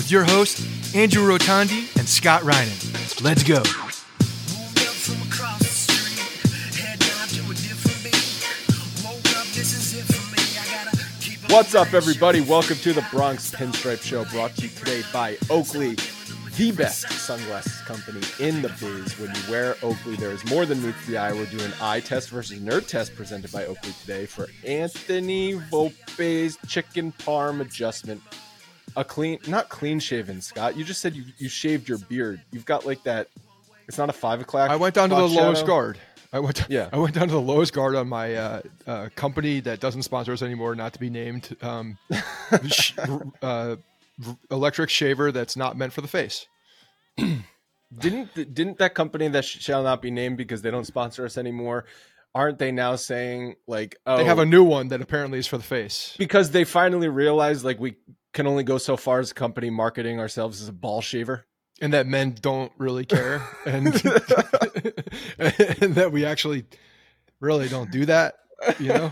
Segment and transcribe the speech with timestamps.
[0.00, 3.22] with your hosts, Andrew Rotondi and Scott Reinen.
[3.22, 3.62] Let's go.
[11.54, 12.40] What's up, everybody?
[12.40, 15.96] Welcome to the Bronx Pinstripe Show, brought to you today by Oakley,
[16.56, 19.18] the best sunglasses company in the biz.
[19.18, 21.34] When you wear Oakley, there is more than meets the eye.
[21.34, 27.12] We're doing eye test versus nerd test presented by Oakley today for Anthony Volpe's chicken
[27.12, 28.22] parm adjustment.
[28.96, 30.76] A clean, not clean shaven, Scott.
[30.76, 32.40] You just said you, you shaved your beard.
[32.52, 33.28] You've got like that.
[33.88, 34.70] It's not a five o'clock.
[34.70, 35.98] I went down to the clock lowest guard.
[36.32, 36.64] I went.
[36.68, 36.88] Yeah.
[36.92, 40.32] I went down to the lowest guard on my uh, uh, company that doesn't sponsor
[40.32, 41.56] us anymore, not to be named.
[41.60, 41.98] Um,
[42.68, 42.92] sh-
[43.42, 43.76] uh,
[44.50, 46.46] electric shaver that's not meant for the face.
[47.96, 51.36] Didn't didn't that company that sh- shall not be named because they don't sponsor us
[51.36, 51.86] anymore?
[52.32, 55.56] Aren't they now saying like oh They have a new one that apparently is for
[55.58, 56.14] the face.
[56.16, 57.96] because they finally realized like we
[58.32, 61.46] can only go so far as a company marketing ourselves as a ball shaver.
[61.80, 63.86] and that men don't really care and,
[65.38, 66.64] and that we actually
[67.40, 68.34] really don't do that
[68.78, 69.10] you know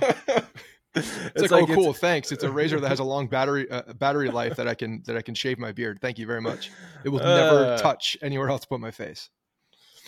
[0.95, 4.31] it's, like, oh cool thanks it's a razor that has a long battery uh, battery
[4.31, 6.71] life that i can that i can shave my beard thank you very much
[7.05, 7.79] it will never Uh.
[7.79, 9.31] touch anywhere else but my face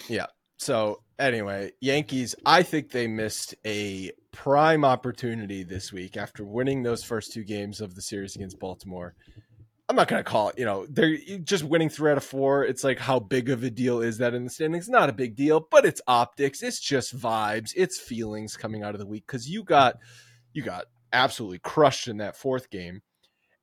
[0.09, 0.27] Yeah.
[0.59, 7.05] So anyway, Yankees, I think they missed a prime opportunity this week after winning those
[7.05, 9.15] first two games of the series against Baltimore.
[9.89, 12.65] I'm not going to call it, you know, they're just winning three out of four.
[12.65, 14.89] It's like, how big of a deal is that in the standings?
[14.89, 16.63] Not a big deal, but it's optics.
[16.63, 17.73] It's just vibes.
[17.77, 19.97] It's feelings coming out of the week because you got,
[20.53, 23.03] you got absolutely crushed in that fourth game.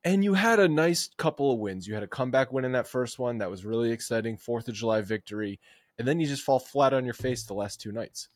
[0.04, 1.88] And you had a nice couple of wins.
[1.88, 3.38] You had a comeback win in that first one.
[3.38, 4.38] That was really exciting.
[4.38, 5.60] Fourth of July victory
[5.98, 8.30] and then you just fall flat on your face the last two nights.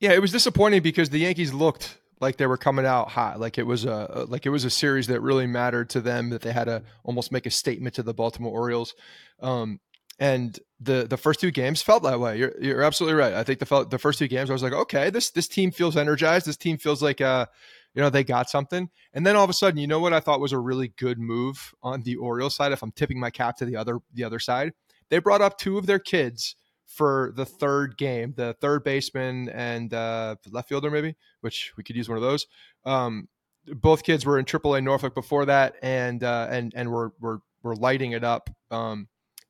[0.00, 3.58] yeah it was disappointing because the yankees looked like they were coming out hot like
[3.58, 6.52] it was a like it was a series that really mattered to them that they
[6.52, 8.94] had to almost make a statement to the baltimore orioles
[9.40, 9.80] um,
[10.18, 12.38] and the the first two games felt that way.
[12.38, 13.34] You're you're absolutely right.
[13.34, 15.70] I think the felt the first two games I was like, okay, this this team
[15.70, 16.46] feels energized.
[16.46, 17.46] This team feels like uh
[17.94, 18.90] you know they got something.
[19.12, 21.18] And then all of a sudden, you know what I thought was a really good
[21.18, 22.72] move on the Orioles side.
[22.72, 24.72] If I'm tipping my cap to the other the other side,
[25.10, 26.56] they brought up two of their kids
[26.86, 31.96] for the third game, the third baseman and uh, left fielder maybe, which we could
[31.96, 32.46] use one of those.
[32.84, 33.28] Um,
[33.66, 37.74] both kids were in AAA Norfolk before that, and uh, and and were were were
[37.74, 38.48] lighting it up.
[38.70, 39.08] Um,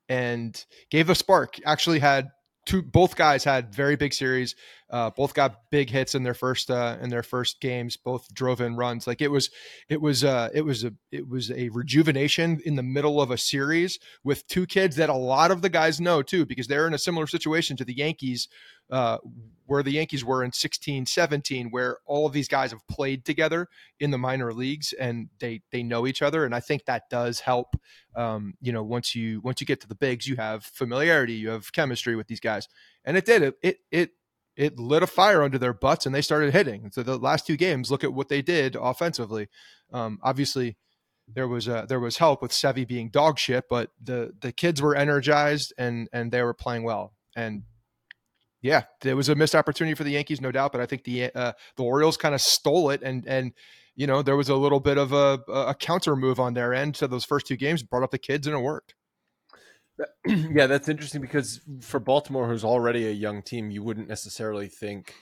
[0.08, 1.56] and gave a spark.
[1.64, 2.30] Actually, had
[2.66, 2.82] two.
[2.82, 4.54] Both guys had very big series.
[4.90, 7.96] Uh, both got big hits in their first uh, in their first games.
[7.96, 9.06] Both drove in runs.
[9.06, 9.50] Like it was,
[9.88, 13.38] it was, uh, it was a, it was a rejuvenation in the middle of a
[13.38, 16.94] series with two kids that a lot of the guys know too, because they're in
[16.94, 18.48] a similar situation to the Yankees,
[18.90, 19.18] uh,
[19.66, 23.68] where the Yankees were in 16, 17, where all of these guys have played together
[23.98, 26.44] in the minor leagues and they they know each other.
[26.44, 27.76] And I think that does help
[28.16, 31.50] um, you know, once you once you get to the bigs, you have familiarity, you
[31.50, 32.66] have chemistry with these guys,
[33.04, 34.10] and it did it it it
[34.56, 36.90] it lit a fire under their butts, and they started hitting.
[36.90, 39.48] So the last two games, look at what they did offensively.
[39.92, 40.78] Um, obviously,
[41.28, 44.80] there was uh, there was help with Sevy being dog shit, but the the kids
[44.80, 47.12] were energized and and they were playing well.
[47.36, 47.64] And
[48.62, 50.72] yeah, there was a missed opportunity for the Yankees, no doubt.
[50.72, 53.52] But I think the uh, the Orioles kind of stole it, and and
[53.94, 56.94] you know there was a little bit of a, a counter move on their end
[56.96, 58.94] to those first two games, brought up the kids, and it worked.
[60.26, 65.14] Yeah, that's interesting because for Baltimore, who's already a young team, you wouldn't necessarily think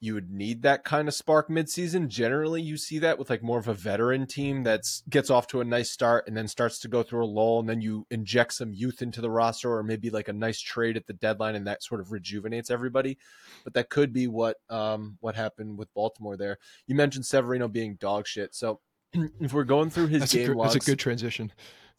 [0.00, 2.08] you would need that kind of spark midseason.
[2.08, 5.60] Generally, you see that with like more of a veteran team that's gets off to
[5.60, 8.54] a nice start and then starts to go through a lull, and then you inject
[8.54, 11.66] some youth into the roster, or maybe like a nice trade at the deadline, and
[11.66, 13.16] that sort of rejuvenates everybody.
[13.64, 16.58] But that could be what um what happened with Baltimore there.
[16.86, 18.80] You mentioned Severino being dog shit, so
[19.40, 21.52] if we're going through his that's game a good, logs, that's a good transition.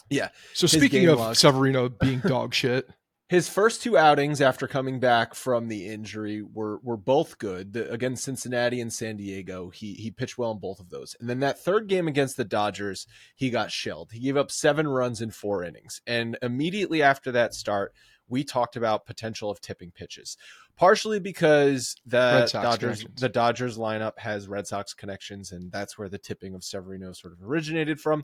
[0.10, 0.30] Yeah.
[0.54, 1.36] So speaking of log.
[1.36, 2.90] Severino being dog shit,
[3.30, 7.74] his first two outings after coming back from the injury were were both good.
[7.74, 11.16] The, against Cincinnati and San Diego, he he pitched well in both of those.
[11.20, 14.12] And then that third game against the Dodgers, he got shelled.
[14.14, 16.02] He gave up seven runs in four innings.
[16.08, 17.94] And immediately after that start,
[18.30, 20.38] we talked about potential of tipping pitches,
[20.78, 26.18] partially because the Dodgers the Dodgers lineup has Red Sox connections, and that's where the
[26.18, 28.24] tipping of Severino sort of originated from.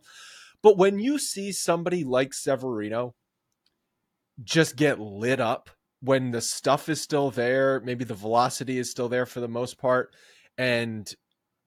[0.62, 3.16] But when you see somebody like Severino
[4.44, 5.70] just get lit up
[6.02, 9.78] when the stuff is still there, maybe the velocity is still there for the most
[9.78, 10.14] part,
[10.58, 11.16] and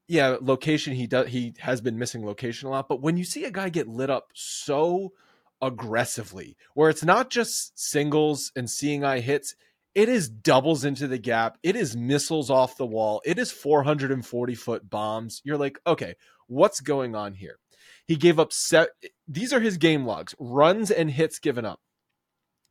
[0.09, 2.89] yeah, location he does he has been missing location a lot.
[2.89, 5.13] But when you see a guy get lit up so
[5.63, 9.55] aggressively, where it's not just singles and seeing eye hits,
[9.95, 14.55] it is doubles into the gap, it is missiles off the wall, it is 440
[14.55, 15.41] foot bombs.
[15.45, 16.15] You're like, okay,
[16.47, 17.59] what's going on here?
[18.07, 18.91] He gave up set.
[19.27, 21.81] These are his game logs: runs and hits given up.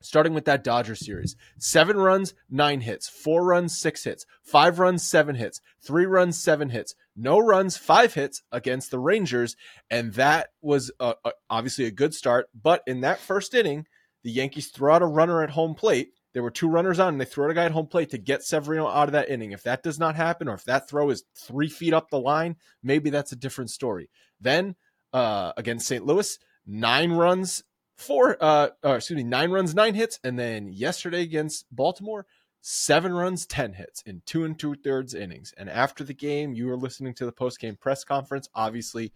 [0.01, 5.01] Starting with that Dodger series, seven runs, nine hits, four runs, six hits, five runs,
[5.01, 9.55] seven hits, three runs, seven hits, no runs, five hits against the Rangers,
[9.89, 12.47] and that was uh uh obviously a good start.
[12.53, 13.87] But in that first inning,
[14.23, 16.11] the Yankees threw out a runner at home plate.
[16.33, 18.17] There were two runners on, and they threw out a guy at home plate to
[18.17, 19.53] get Severino out of that inning.
[19.53, 22.57] If that does not happen, or if that throw is three feet up the line,
[22.83, 24.09] maybe that's a different story.
[24.41, 24.75] Then
[25.13, 26.05] uh, against St.
[26.05, 27.63] Louis, nine runs,
[27.95, 32.25] four, uh, or excuse me, nine runs, nine hits, and then yesterday against Baltimore,
[32.61, 35.53] seven runs, ten hits in two and two thirds innings.
[35.57, 38.49] And after the game, you were listening to the post game press conference.
[38.53, 39.13] Obviously,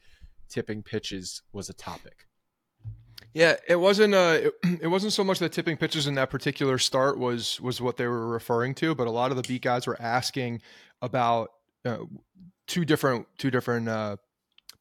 [0.49, 2.25] tipping pitches was a topic.
[3.33, 6.77] Yeah, it wasn't uh it, it wasn't so much that tipping pitches in that particular
[6.77, 9.87] start was was what they were referring to, but a lot of the beat guys
[9.87, 10.61] were asking
[11.01, 11.51] about
[11.85, 11.97] uh,
[12.67, 14.17] two different two different uh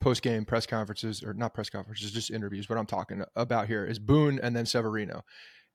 [0.01, 2.69] post game press conferences or not press conferences, just interviews.
[2.69, 5.25] What I'm talking about here is Boone and then Severino.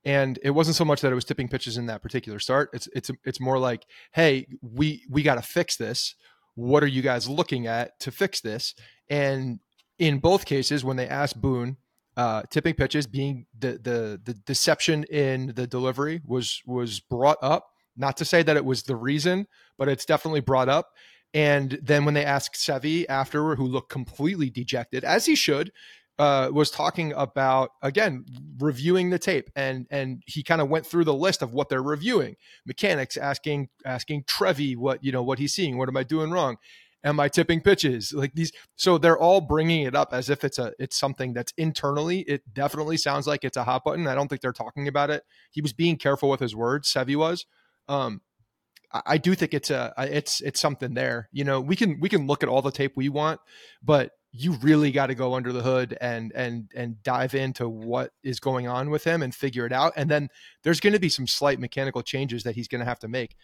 [0.06, 2.70] And it wasn't so much that it was tipping pitches in that particular start.
[2.74, 6.16] It's it's it's more like, hey, we we got to fix this.
[6.56, 8.76] What are you guys looking at to fix this?
[9.10, 9.60] And
[9.98, 11.78] in both cases, when they asked Boone
[12.16, 17.70] uh, tipping pitches being the the the deception in the delivery was was brought up.
[17.96, 19.48] Not to say that it was the reason,
[19.78, 20.92] but it's definitely brought up.
[21.34, 25.72] And then when they asked Sevi after, who looked completely dejected, as he should,
[26.20, 28.24] uh, was talking about again
[28.60, 31.82] reviewing the tape, and and he kind of went through the list of what they're
[31.82, 32.36] reviewing.
[32.68, 35.78] Mechanics asking asking Trevi what you know what he's seeing.
[35.78, 36.58] What am I doing wrong?
[37.04, 40.58] am i tipping pitches like these so they're all bringing it up as if it's
[40.58, 44.28] a it's something that's internally it definitely sounds like it's a hot button i don't
[44.28, 47.46] think they're talking about it he was being careful with his words sevi was
[47.88, 48.22] um
[48.94, 52.28] I, do think it's a it's it's something there you know we can we can
[52.28, 53.40] look at all the tape we want
[53.82, 58.12] but you really got to go under the hood and and and dive into what
[58.24, 60.30] is going on with him and figure it out and then
[60.64, 63.36] there's going to be some slight mechanical changes that he's going to have to make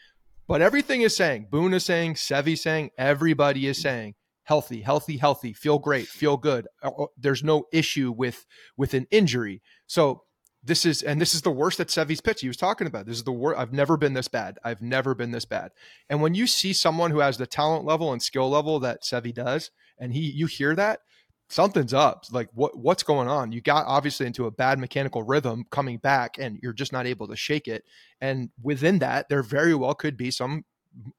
[0.49, 5.53] but everything is saying, Boone is saying, Sevi's saying, everybody is saying, healthy, healthy, healthy,
[5.53, 6.67] feel great, feel good.
[6.81, 9.61] Uh, There's no issue with with an injury.
[9.85, 10.23] So
[10.63, 12.41] this is and this is the worst that Sevi's pitch.
[12.41, 13.05] He was talking about.
[13.05, 13.59] This is the worst.
[13.59, 14.57] I've never been this bad.
[14.63, 15.71] I've never been this bad.
[16.09, 19.33] And when you see someone who has the talent level and skill level that Sevi
[19.33, 21.01] does, and he you hear that,
[21.47, 22.25] something's up.
[22.31, 23.53] Like what what's going on?
[23.53, 27.27] You got obviously into a bad mechanical rhythm coming back, and you're just not able
[27.29, 27.85] to shake it.
[28.19, 30.65] And within that, there very well could be some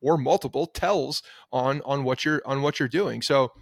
[0.03, 3.23] or multiple tells on on what you're on what you're doing.
[3.23, 3.53] So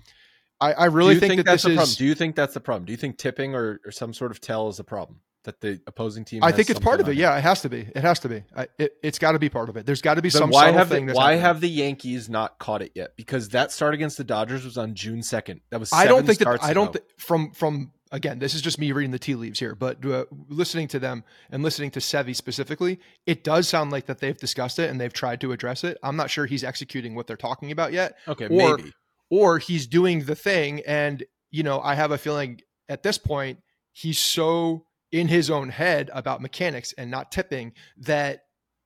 [0.61, 1.91] I, I really you think, that that's this the problem?
[1.91, 1.97] is.
[1.97, 2.85] Do you think that's the problem?
[2.85, 5.81] Do you think tipping or, or some sort of tell is a problem that the
[5.87, 6.45] opposing team?
[6.45, 7.13] I think it's part of it.
[7.13, 7.81] on Yeah, it has to be.
[7.95, 8.45] It has to be.
[8.55, 9.87] I, it, it's got to be part of it.
[9.87, 11.07] There's got to be Then some why have thing.
[11.07, 11.41] the, that's why happening.
[11.43, 13.17] have the Yankees not caught it yet?
[13.17, 15.61] Because that start against the Dodgers was on June second.
[15.71, 16.93] That was I don't think that I don't ago.
[16.93, 20.27] think from from again this is just me reading the tea leaves here, but uh,
[20.49, 24.79] listening to them and listening to Sevi specifically, it does sound like that they've discussed
[24.79, 25.97] it and they've tried to address it.
[26.03, 28.93] I'm not sure he's executing what they're talking about yet, okay, or- maybe.
[29.31, 33.61] or he's doing the thing and you know I have a feeling at this point,
[33.93, 38.41] he's so in his own head about mechanics and not tipping that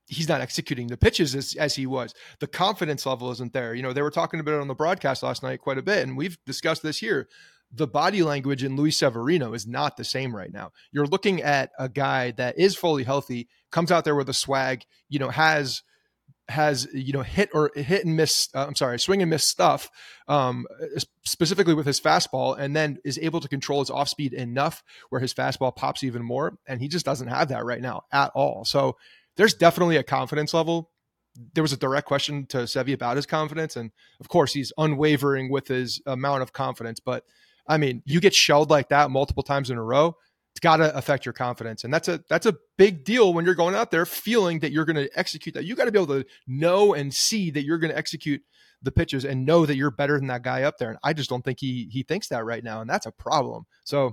[0.06, 2.14] he's not executing the pitches as, as he was.
[2.40, 3.74] The confidence level isn't there.
[3.74, 6.06] You know, they were talking about it on the broadcast last night quite a bit,
[6.06, 7.28] and we've discussed this here.
[7.74, 10.72] The body language in Luis Severino is not the same right now.
[10.92, 14.84] You're looking at a guy that is fully healthy, comes out there with a swag,
[15.08, 15.82] you know, has
[16.52, 19.90] has you know hit or hit and miss uh, i'm sorry swing and miss stuff
[20.28, 20.66] um,
[21.24, 25.20] specifically with his fastball and then is able to control his off speed enough where
[25.20, 28.64] his fastball pops even more and he just doesn't have that right now at all.
[28.64, 28.96] So
[29.36, 30.90] there's definitely a confidence level.
[31.54, 33.90] There was a direct question to Sevy about his confidence and
[34.20, 37.24] of course he's unwavering with his amount of confidence but
[37.66, 40.14] i mean you get shelled like that multiple times in a row
[40.52, 43.54] it's got to affect your confidence and that's a that's a big deal when you're
[43.54, 45.64] going out there feeling that you're going to execute that.
[45.64, 48.42] You got to be able to know and see that you're going to execute
[48.82, 51.30] the pitches and know that you're better than that guy up there and i just
[51.30, 53.64] don't think he he thinks that right now and that's a problem.
[53.84, 54.12] So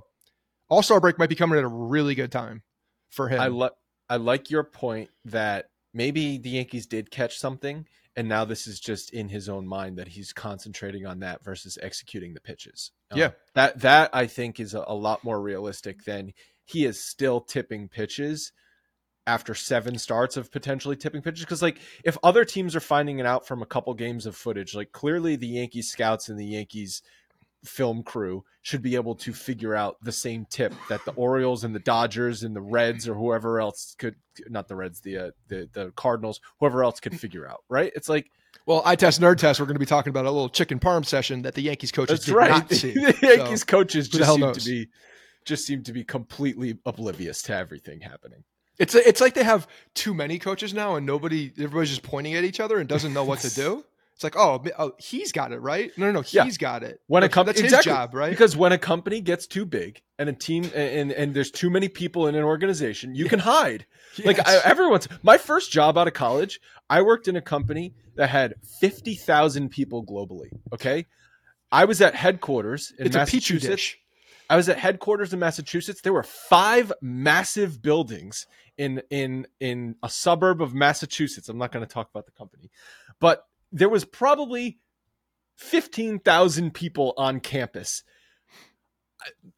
[0.69, 2.63] all-star break might be coming at a really good time
[3.10, 3.39] for him.
[3.41, 3.72] i like
[4.10, 7.86] i like your point that maybe the yankees did catch something
[8.16, 11.78] and now this is just in his own mind that he's concentrating on that versus
[11.82, 12.92] executing the pitches.
[13.12, 16.34] Um, yeah, that that I think is a, a lot more realistic than
[16.66, 18.51] he is still tipping pitches
[19.25, 23.25] after seven starts of potentially tipping pitches because like if other teams are finding it
[23.25, 27.04] out from a couple games of footage like clearly the yankees scouts and the yankees
[27.63, 31.75] film crew should be able to figure out the same tip that the Orioles and
[31.75, 34.16] the Dodgers and the Reds or whoever else could
[34.48, 37.92] not the Reds the uh, the the Cardinals whoever else could figure out right?
[37.96, 38.32] It's like
[38.66, 41.06] well I test nerd test we're going to be talking about a little chicken parm
[41.06, 42.50] session that the Yankees coaches did right.
[42.50, 42.94] not see.
[42.94, 44.63] The Yankees so, coaches just seem knows?
[44.63, 44.89] to be
[45.46, 48.44] just seem to be completely oblivious to everything happening.
[48.78, 52.44] It's it's like they have too many coaches now and nobody everybody's just pointing at
[52.44, 53.84] each other and doesn't know what to do
[54.20, 55.92] it's like, oh, oh, he's got it right.
[55.96, 56.50] No, no, no, he's yeah.
[56.60, 57.00] got it.
[57.08, 57.90] When a company, that's exactly.
[57.90, 58.30] his job, right?
[58.30, 61.88] Because when a company gets too big and a team and and there's too many
[61.88, 63.86] people in an organization, you can hide.
[64.16, 64.26] Yes.
[64.26, 65.08] Like I, everyone's.
[65.22, 66.60] My first job out of college,
[66.90, 70.50] I worked in a company that had fifty thousand people globally.
[70.74, 71.06] Okay,
[71.72, 73.96] I was at headquarters in it's Massachusetts.
[74.50, 76.02] I was at headquarters in Massachusetts.
[76.02, 78.48] There were five massive buildings
[78.78, 81.48] in in in a suburb of Massachusetts.
[81.50, 82.72] I'm not going to talk about the company,
[83.22, 84.80] but there was probably
[85.58, 88.04] 15,000 people on campus.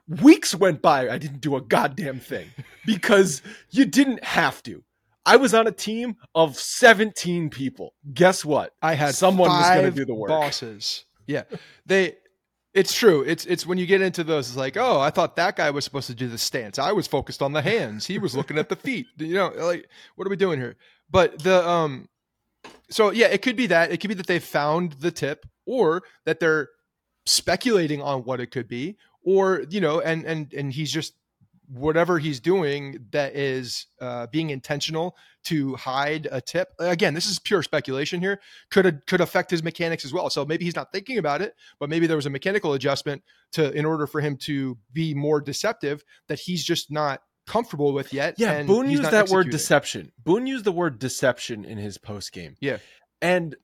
[0.07, 2.47] Weeks went by, I didn't do a goddamn thing
[2.85, 4.83] because you didn't have to.
[5.25, 7.93] I was on a team of 17 people.
[8.11, 8.73] Guess what?
[8.81, 10.29] I had someone was going to do the work.
[10.29, 11.05] Bosses.
[11.27, 11.43] Yeah.
[11.85, 12.15] They
[12.73, 13.21] it's true.
[13.21, 15.83] It's it's when you get into those, it's like, oh, I thought that guy was
[15.83, 16.79] supposed to do the stance.
[16.79, 18.07] I was focused on the hands.
[18.07, 19.07] He was looking at the feet.
[19.17, 20.77] You know, like what are we doing here?
[21.09, 22.07] But the um
[22.91, 23.91] so yeah, it could be that.
[23.91, 26.69] It could be that they found the tip, or that they're
[27.25, 31.13] speculating on what it could be, or you know, and and and he's just
[31.73, 36.67] whatever he's doing that is uh, being intentional to hide a tip.
[36.79, 38.41] Again, this is pure speculation here.
[38.69, 40.29] Could could affect his mechanics as well.
[40.29, 43.71] So maybe he's not thinking about it, but maybe there was a mechanical adjustment to
[43.71, 48.35] in order for him to be more deceptive that he's just not comfortable with yet.
[48.37, 50.11] Yeah, Boone used that word deception.
[50.23, 52.55] Boone used the word deception in his post game.
[52.59, 52.77] Yeah,
[53.21, 53.55] and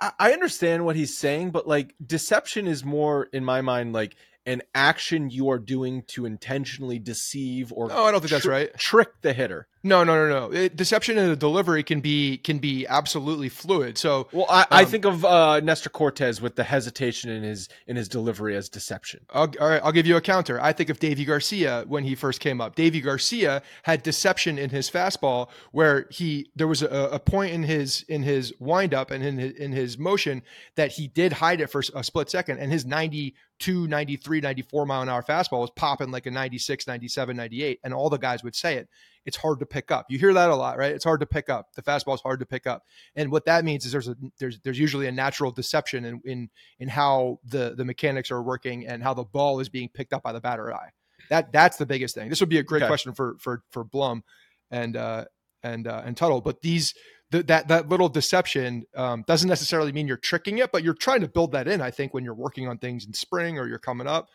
[0.00, 4.16] I, I understand what he's saying, but like deception is more in my mind like
[4.46, 8.46] an action you are doing to intentionally deceive or oh, I don't think tr- that's
[8.46, 8.78] right.
[8.78, 9.66] Trick the hitter.
[9.86, 10.68] No, no, no, no.
[10.68, 13.96] Deception in the delivery can be can be absolutely fluid.
[13.96, 17.68] So, well, I, um, I think of uh, Nestor Cortes with the hesitation in his
[17.86, 19.24] in his delivery as deception.
[19.30, 20.60] I'll, all right, I'll give you a counter.
[20.60, 22.74] I think of Deivi Garcia when he first came up.
[22.74, 27.62] Deivi Garcia had deception in his fastball, where he there was a, a point in
[27.62, 30.42] his in his windup and in his, in his motion
[30.74, 35.02] that he did hide it for a split second, and his 92, 93, 94 mile
[35.02, 38.56] an hour fastball was popping like a 96, 97, 98, and all the guys would
[38.56, 38.88] say it
[39.26, 40.06] it's hard to pick up.
[40.08, 40.92] You hear that a lot, right?
[40.92, 41.74] It's hard to pick up.
[41.74, 42.84] The fastball is hard to pick up,
[43.16, 46.50] and what that means is there's a there's there's usually a natural deception in in
[46.78, 50.22] in how the the mechanics are working and how the ball is being picked up
[50.22, 50.90] by the batter eye.
[51.28, 52.30] That that's the biggest thing.
[52.30, 52.88] This would be a great okay.
[52.88, 54.22] question for for for Blum
[54.70, 55.24] and uh
[55.62, 56.94] and uh and Tuttle, but these
[57.30, 61.28] that that little deception um, doesn't necessarily mean you're tricking it, but you're trying to
[61.28, 61.80] build that in.
[61.80, 64.28] I think when you're working on things in spring or you're coming up,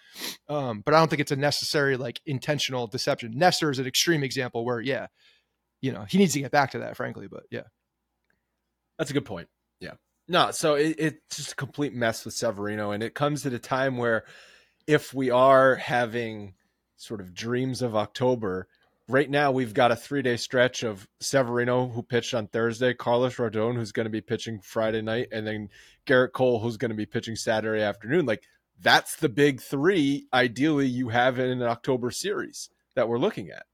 [0.50, 3.32] um, but I don't think it's a necessary like intentional deception.
[3.36, 5.08] Nestor is an extreme example where, yeah,
[5.82, 7.28] you know, he needs to get back to that, frankly.
[7.28, 7.64] But yeah,
[8.98, 9.48] that's a good point.
[9.80, 9.94] Yeah,
[10.28, 13.60] no, so it, it's just a complete mess with Severino, and it comes at a
[13.60, 14.26] time where
[14.86, 16.56] if we are having
[16.98, 18.68] sort of dreams of October
[19.12, 23.36] right now we've got a three day stretch of Severino who pitched on Thursday, Carlos
[23.36, 25.70] Rodon who's going to be pitching Friday night, and then
[26.08, 28.26] Gerrit Cole who's going to be pitching Saturday afternoon.
[28.26, 28.44] Like
[28.80, 30.28] that's the big three.
[30.34, 33.66] Ideally, you have in an October series that we're looking at.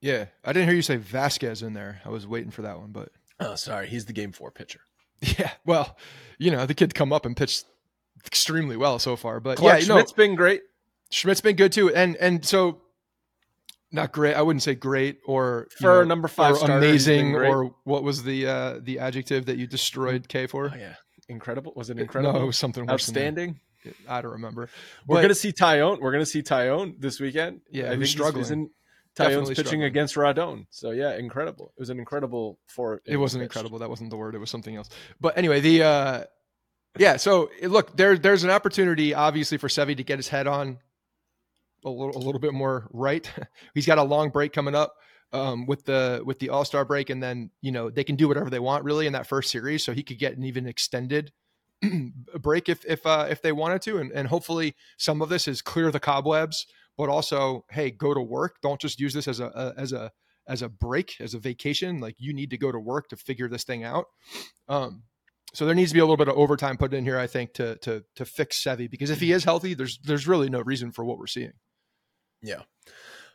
[0.00, 2.00] Yeah, I didn't hear you say Vasquez in there.
[2.04, 4.80] I was waiting for that one, but oh, sorry, he's the game four pitcher.
[5.38, 5.98] Yeah, well,
[6.38, 7.66] you know the kid come up and pitched
[8.24, 10.62] extremely well so far, but Clarke yeah, Schmidt's been great.
[11.10, 12.80] Schmidt's been good too, and and so
[13.92, 14.34] not great.
[14.34, 18.46] I wouldn't say great or for know, number five, or amazing, or what was the
[18.46, 20.70] uh the adjective that you destroyed Kay for?
[20.72, 20.94] Oh, yeah,
[21.28, 21.72] incredible.
[21.76, 22.34] Was it incredible?
[22.34, 23.60] No, it was something outstanding.
[24.08, 24.68] I don't remember.
[25.06, 26.00] We're but, gonna see Taillon.
[26.00, 27.62] We're gonna see Taillon this weekend.
[27.70, 28.70] Yeah, I think struggling.
[29.16, 29.82] Taillon's pitching struggling.
[29.82, 30.66] against Rodon.
[30.70, 31.72] So yeah, incredible.
[31.76, 33.02] It was an incredible for.
[33.04, 33.78] It wasn't incredible.
[33.80, 34.34] That wasn't the word.
[34.34, 34.88] It was something else.
[35.20, 36.24] But anyway, the uh
[36.98, 37.16] yeah.
[37.16, 40.78] So look, there there's an opportunity obviously for Sevy to get his head on
[41.84, 43.30] a little a little bit more right.
[43.74, 44.94] He's got a long break coming up
[45.32, 48.28] um, with the with the All Star break, and then you know they can do
[48.28, 49.84] whatever they want really in that first series.
[49.84, 51.32] So he could get an even extended
[52.40, 55.62] break if if uh, if they wanted to, and and hopefully some of this is
[55.62, 58.56] clear the cobwebs, but also hey, go to work.
[58.62, 60.12] Don't just use this as a, a as a
[60.46, 62.00] as a break, as a vacation.
[62.00, 64.06] Like you need to go to work to figure this thing out.
[64.68, 65.04] Um,
[65.52, 67.54] so there needs to be a little bit of overtime put in here, I think,
[67.54, 70.92] to to to fix Sevy because if he is healthy, there's there's really no reason
[70.92, 71.52] for what we're seeing.
[72.42, 72.62] Yeah.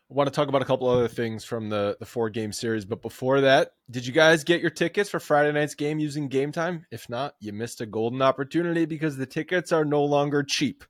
[0.09, 2.85] I want to talk about a couple other things from the the four game series,
[2.85, 6.51] but before that, did you guys get your tickets for Friday night's game using Game
[6.51, 6.85] Time?
[6.91, 10.83] If not, you missed a golden opportunity because the tickets are no longer cheap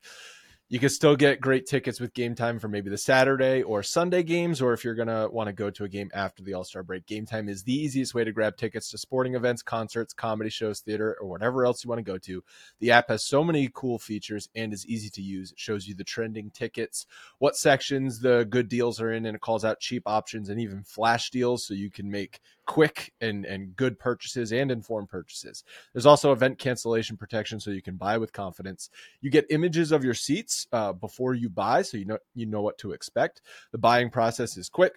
[0.68, 4.24] you can still get great tickets with game time for maybe the Saturday or Sunday
[4.24, 6.64] games, or if you're going to want to go to a game after the All
[6.64, 7.06] Star break.
[7.06, 10.80] Game time is the easiest way to grab tickets to sporting events, concerts, comedy shows,
[10.80, 12.44] theater, or whatever else you want to go to.
[12.80, 15.52] The app has so many cool features and is easy to use.
[15.52, 17.06] It shows you the trending tickets,
[17.38, 20.82] what sections the good deals are in, and it calls out cheap options and even
[20.82, 25.64] flash deals so you can make quick and, and good purchases and informed purchases.
[25.94, 28.90] There's also event cancellation protection so you can buy with confidence.
[29.22, 32.62] You get images of your seats uh, before you buy so you know you know
[32.62, 33.42] what to expect.
[33.72, 34.94] The buying process is quick.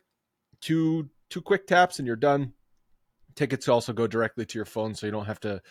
[0.60, 2.52] Two two quick taps and you're done.
[3.34, 5.62] Tickets also go directly to your phone so you don't have to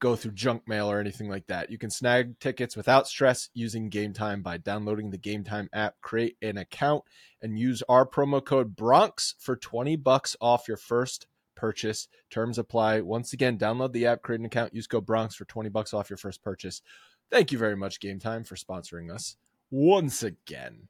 [0.00, 1.70] go through junk mail or anything like that.
[1.70, 5.94] You can snag tickets without stress using Game Time by downloading the Game Time app,
[6.02, 7.04] create an account,
[7.40, 12.08] and use our promo code Bronx for 20 bucks off your first purchase.
[12.30, 13.00] Terms apply.
[13.00, 16.10] Once again, download the app, create an account, use code Bronx for 20 bucks off
[16.10, 16.82] your first purchase.
[17.30, 19.36] Thank you very much, Game Time, for sponsoring us
[19.70, 20.88] once again.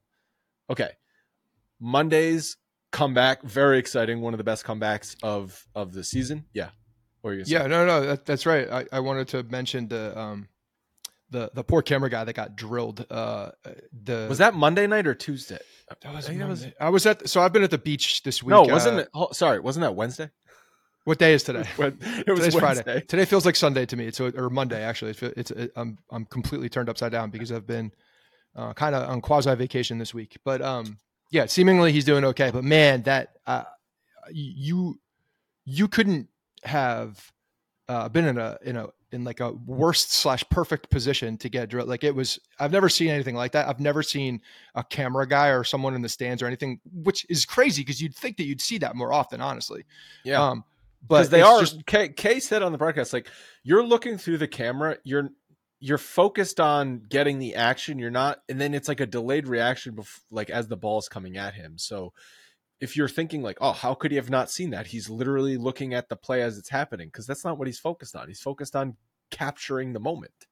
[0.69, 0.91] Okay.
[1.81, 2.57] Monday's
[2.91, 4.21] comeback, very exciting.
[4.21, 6.45] One of the best comebacks of of the season.
[6.53, 6.71] Yeah.
[7.23, 8.71] Or you yeah, no, no, that, that's right.
[8.71, 10.49] I, I wanted to mention the um
[11.31, 13.07] the the poor camera guy that got drilled.
[13.11, 13.51] Uh,
[13.93, 15.59] the was that Monday night or Tuesday?
[16.03, 18.51] That was, I, was, I was at so I've been at the beach this week.
[18.51, 19.09] No, wasn't uh, it?
[19.15, 20.31] Oh, sorry, wasn't that Wednesday?
[21.05, 21.61] What day is today?
[21.79, 22.59] it was Today's Wednesday.
[22.83, 23.01] Friday.
[23.03, 24.07] Today feels like Sunday to me.
[24.07, 25.11] It's or Monday actually.
[25.11, 27.93] It's, it's it, I'm I'm completely turned upside down because I've been
[28.57, 30.39] uh, kind of on quasi vacation this week.
[30.45, 30.99] But um,
[31.31, 32.51] yeah, seemingly he's doing okay.
[32.51, 33.65] But man, that uh,
[34.31, 34.99] you
[35.67, 36.29] you couldn't
[36.65, 37.33] have
[37.89, 41.69] uh, been in a in a in like a worst slash perfect position to get
[41.69, 41.89] drilled.
[41.89, 43.69] Like it was, I've never seen anything like that.
[43.69, 44.41] I've never seen
[44.75, 48.15] a camera guy or someone in the stands or anything, which is crazy because you'd
[48.15, 49.85] think that you'd see that more often, honestly.
[50.25, 50.43] Yeah.
[50.43, 50.65] Um,
[51.07, 53.29] but they are just Kay, Kay said on the broadcast like
[53.63, 55.31] you're looking through the camera you're
[55.81, 59.97] you're focused on getting the action you're not and then it's like a delayed reaction
[59.97, 61.79] bef- like as the ball is coming at him.
[61.79, 62.13] So
[62.81, 64.89] if you're thinking like oh how could he have not seen that?
[64.89, 68.17] He's literally looking at the play as it's happening because that's not what he's focused
[68.17, 68.29] on.
[68.29, 68.97] He's focused on
[69.31, 70.47] capturing the moment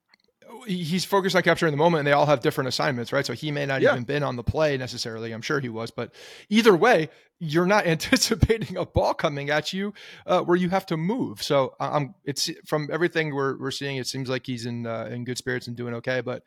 [0.67, 3.27] he's focused on capturing the moment and they all have different assignments right?
[3.27, 3.93] So he may not yeah.
[3.93, 5.33] even been on the play necessarily.
[5.33, 6.13] I'm sure he was but
[6.49, 9.93] either way you're not anticipating a ball coming at you
[10.27, 11.43] uh, where you have to move.
[11.43, 15.25] So i'm it's from everything we're, we're seeing it seems like he's in uh, in
[15.25, 16.43] good spirits and doing okay but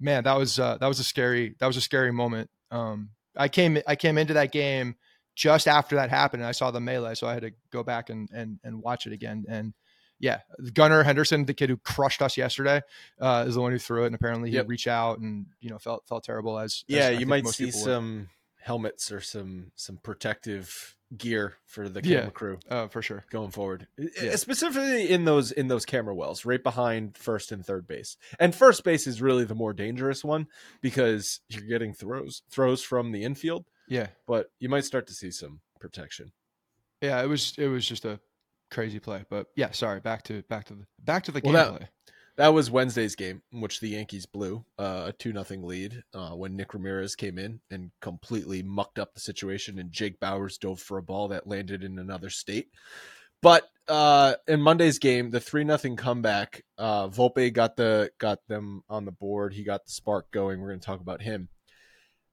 [0.00, 2.50] man that was uh, that was a scary that was a scary moment.
[2.70, 4.96] Um, i came i came into that game
[5.34, 8.10] just after that happened and i saw the melee so i had to go back
[8.10, 9.72] and and, and watch it again and
[10.22, 10.38] yeah,
[10.72, 12.80] Gunnar Henderson, the kid who crushed us yesterday,
[13.20, 14.68] uh, is the one who threw it, and apparently he yep.
[14.68, 16.84] reached out and you know felt felt terrible as.
[16.86, 18.28] Yeah, as you might see some would.
[18.60, 22.60] helmets or some some protective gear for the camera yeah, crew.
[22.70, 24.36] Uh, for sure, going forward, yeah.
[24.36, 28.16] specifically in those in those camera wells, right behind first and third base.
[28.38, 30.46] And first base is really the more dangerous one
[30.80, 33.64] because you're getting throws throws from the infield.
[33.88, 36.30] Yeah, but you might start to see some protection.
[37.00, 38.20] Yeah, it was it was just a
[38.72, 39.24] crazy play.
[39.28, 40.00] But yeah, sorry.
[40.00, 41.78] Back to back to the back to the well, gameplay.
[41.80, 41.90] That,
[42.36, 46.30] that was Wednesday's game, in which the Yankees blew uh, a two nothing lead uh,
[46.30, 50.80] when Nick Ramirez came in and completely mucked up the situation, and Jake Bauers dove
[50.80, 52.70] for a ball that landed in another state.
[53.42, 58.82] But uh, in Monday's game, the three nothing comeback, uh, Volpe got the got them
[58.88, 59.52] on the board.
[59.52, 60.60] He got the spark going.
[60.60, 61.48] We're going to talk about him.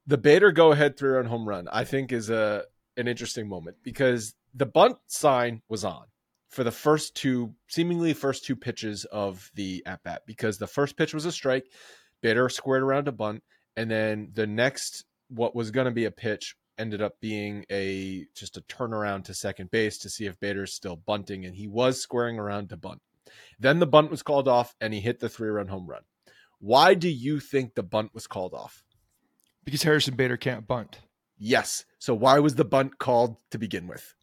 [0.08, 2.63] The Bader go ahead three run home run, I think, is a
[2.95, 6.06] an interesting moment because the bunt sign was on
[6.50, 10.98] for the first two, seemingly first two pitches of the at bat because the first
[10.98, 11.66] pitch was a strike.
[12.22, 13.44] Bader squared around a bunt,
[13.78, 18.26] and then the next, what was going to be a pitch, ended up being a
[18.36, 22.02] just a turnaround to second base to see if Bader's still bunting, and he was
[22.02, 23.02] squaring around to bunt.
[23.60, 26.02] Then the bunt was called off, and he hit the three run home run.
[26.60, 28.84] Why do you think the bunt was called off?
[29.64, 31.00] Because Harrison Bader can't bunt.
[31.38, 31.86] Yes.
[32.00, 34.14] So why was the bunt called to begin with?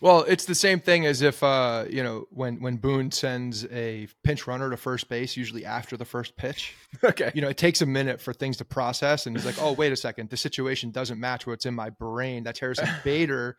[0.00, 4.08] Well, it's the same thing as if uh, you know when when Boone sends a
[4.22, 6.74] pinch runner to first base, usually after the first pitch.
[7.04, 7.30] Okay.
[7.34, 9.92] You know, it takes a minute for things to process, and he's like, "Oh, wait
[9.92, 12.44] a second, the situation doesn't match what's in my brain.
[12.44, 13.56] That's Harrison Bader.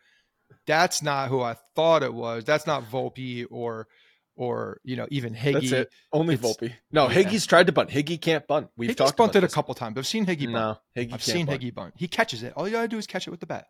[0.66, 2.44] That's not who I thought it was.
[2.44, 3.88] That's not Volpe or
[4.36, 5.54] or you know even Higgy.
[5.54, 5.90] That's it.
[6.12, 6.74] Only It's- Volpe.
[6.92, 7.22] No, yeah.
[7.24, 7.90] Higgy's tried to bunt.
[7.92, 8.70] Higgy can't bunt.
[8.76, 9.98] We've Higgy's talked bunted about a couple times.
[9.98, 10.52] I've seen Higgy bunt.
[10.54, 11.62] No, Higgy I've seen bunt.
[11.62, 11.94] Higgy bunt.
[11.98, 12.54] He catches it.
[12.56, 13.68] All you gotta do is catch it with the bat.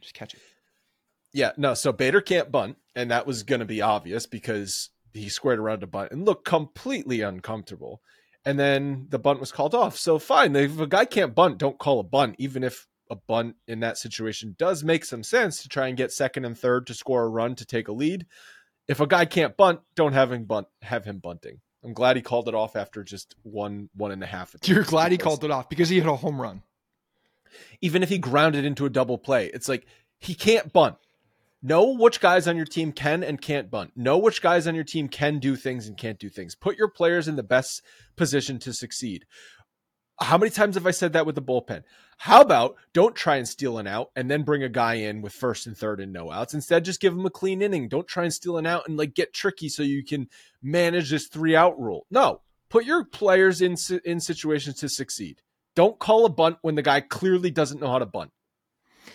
[0.00, 0.40] Just catch it.
[1.32, 1.74] Yeah, no.
[1.74, 5.80] So Bader can't bunt, and that was going to be obvious because he squared around
[5.80, 8.00] to bunt and looked completely uncomfortable.
[8.44, 9.96] And then the bunt was called off.
[9.96, 13.56] So fine, if a guy can't bunt, don't call a bunt, even if a bunt
[13.68, 16.94] in that situation does make some sense to try and get second and third to
[16.94, 18.26] score a run to take a lead.
[18.88, 20.66] If a guy can't bunt, don't have him bunt.
[20.82, 21.60] Have him bunting.
[21.84, 24.54] I'm glad he called it off after just one one and a half.
[24.64, 26.62] You're glad he called it off because he hit a home run.
[27.80, 29.46] even if he grounded into a double play.
[29.52, 29.86] It's like
[30.18, 30.96] he can't bunt.
[31.62, 33.92] Know which guys on your team can and can't bunt.
[33.96, 36.56] Know which guys on your team can do things and can't do things.
[36.56, 37.82] Put your players in the best
[38.16, 39.24] position to succeed.
[40.20, 41.82] How many times have I said that with the bullpen?
[42.18, 45.32] How about don't try and steal an out and then bring a guy in with
[45.32, 46.54] first and third and no outs.
[46.54, 47.88] Instead, just give him a clean inning.
[47.88, 50.28] Don't try and steal an out and like get tricky so you can
[50.62, 52.06] manage this three out rule.
[52.10, 55.42] No, put your players in in situations to succeed.
[55.74, 58.30] Don't call a bunt when the guy clearly doesn't know how to bunt.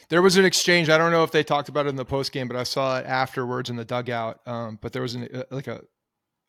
[0.10, 0.90] There was an exchange.
[0.90, 3.00] I don't know if they talked about it in the post game, but I saw
[3.00, 4.40] it afterwards in the dugout.
[4.46, 5.82] Um, but there was an, uh, like a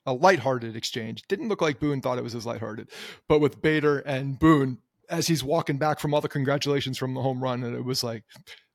[0.06, 1.22] a lighthearted exchange.
[1.28, 2.88] Didn't look like Boone thought it was as lighthearted,
[3.28, 4.78] but with Bader and Boone
[5.10, 8.04] as he's walking back from all the congratulations from the home run, and it was
[8.04, 8.24] like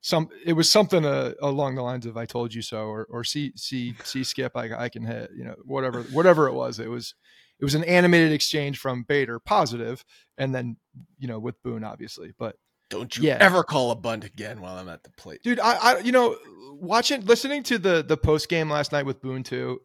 [0.02, 0.30] some.
[0.46, 3.54] It was something uh, along the lines of "I told you so" or or "See
[3.56, 6.80] see see Skip, I, I can hit." You know, whatever whatever it was.
[6.80, 7.16] It was
[7.60, 10.04] it was an animated exchange from Bader, positive,
[10.38, 10.78] and then
[11.18, 12.58] you know with Boone, obviously, but.
[12.94, 13.38] Don't you Yeah.
[13.40, 15.42] ever call a bunt again while I'm at the plate.
[15.44, 16.38] dude I, I you know
[16.80, 19.80] watching listening to the the post game last night with boone too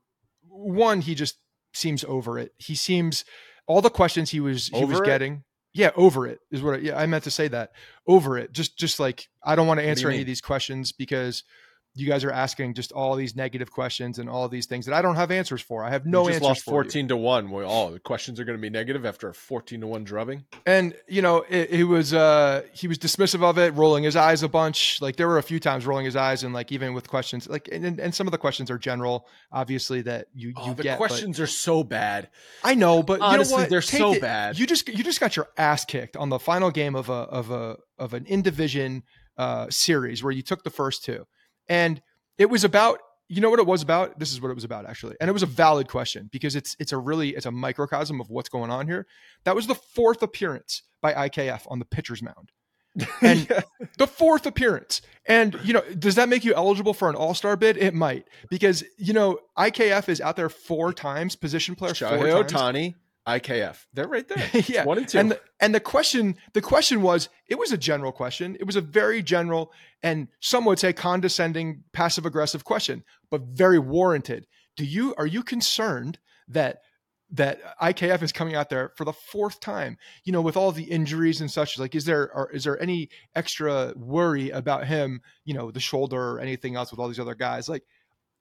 [0.49, 1.39] one he just
[1.73, 3.25] seems over it he seems
[3.67, 5.05] all the questions he was he was it?
[5.05, 5.45] getting
[5.75, 7.71] yeah over it is what I, yeah i meant to say that
[8.07, 10.23] over it just just like i don't want to do answer any mean?
[10.23, 11.45] of these questions because
[11.95, 15.03] you guys are asking just all these negative questions and all these things that i
[15.03, 16.75] don't have answers for i have no you just answers lost for you.
[16.91, 17.51] 14 to 1.
[17.51, 20.45] Well, oh, the questions are going to be negative after a 14 to 1 drubbing.
[20.67, 24.43] and you know it, it was uh he was dismissive of it rolling his eyes
[24.43, 27.09] a bunch like there were a few times rolling his eyes and like even with
[27.09, 30.75] questions like and, and- some of the questions are general obviously that you Oh, you
[30.75, 32.29] the get questions are so bad.
[32.63, 34.59] i know but Honestly, you know they're Take so it- bad.
[34.59, 37.51] you just you just got your ass kicked on the final game of a of
[37.51, 39.03] a of an in division
[39.37, 41.27] uh series where you took the first two
[41.69, 42.01] and
[42.39, 43.01] it was about
[43.31, 44.19] you know what it was about?
[44.19, 45.15] This is what it was about actually.
[45.21, 48.31] And it was a valid question because it's it's a really it's a microcosm of
[48.31, 49.07] what's going on here.
[49.45, 52.51] That was the fourth appearance by ikf on the pitcher's mound.
[53.21, 53.61] And- Yeah.
[53.99, 55.03] the fourth appearance.
[55.27, 57.77] And you know does that make you eligible for an all-star bid?
[57.77, 58.27] It might.
[58.49, 62.53] Because you know ikf is out there four times position player four Shohei times.
[62.53, 62.95] Ohtani,
[63.29, 63.85] IKF.
[63.93, 64.63] They're right there.
[64.69, 65.19] yeah One and two.
[65.19, 68.77] and the, and the question the question was it was a general question it was
[68.77, 69.71] a very general
[70.03, 75.43] and some would say condescending passive aggressive question but very warranted do you are you
[75.43, 76.79] concerned that
[77.31, 80.85] that IKF is coming out there for the fourth time you know with all the
[80.85, 85.53] injuries and such like is there are, is there any extra worry about him you
[85.53, 87.83] know the shoulder or anything else with all these other guys like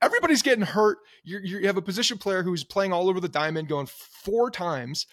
[0.02, 3.68] everybody's getting hurt You're, you have a position player who's playing all over the diamond
[3.68, 5.06] going four times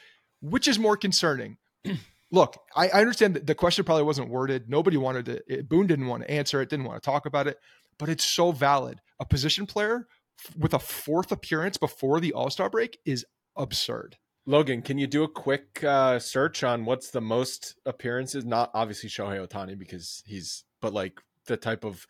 [0.45, 1.57] which is more concerning?
[2.31, 4.69] Look, I, I understand that the question probably wasn't worded.
[4.69, 5.43] Nobody wanted to.
[5.47, 6.69] It, Boone didn't want to answer it.
[6.69, 7.57] Didn't want to talk about it.
[7.99, 9.01] But it's so valid.
[9.21, 10.07] A position player
[10.45, 13.25] f- with a fourth appearance before the All Star break is
[13.57, 14.17] absurd.
[14.47, 18.45] Logan, can you do a quick uh, search on what's the most appearances?
[18.45, 22.07] Not obviously Shohei Ohtani because he's, but like the type of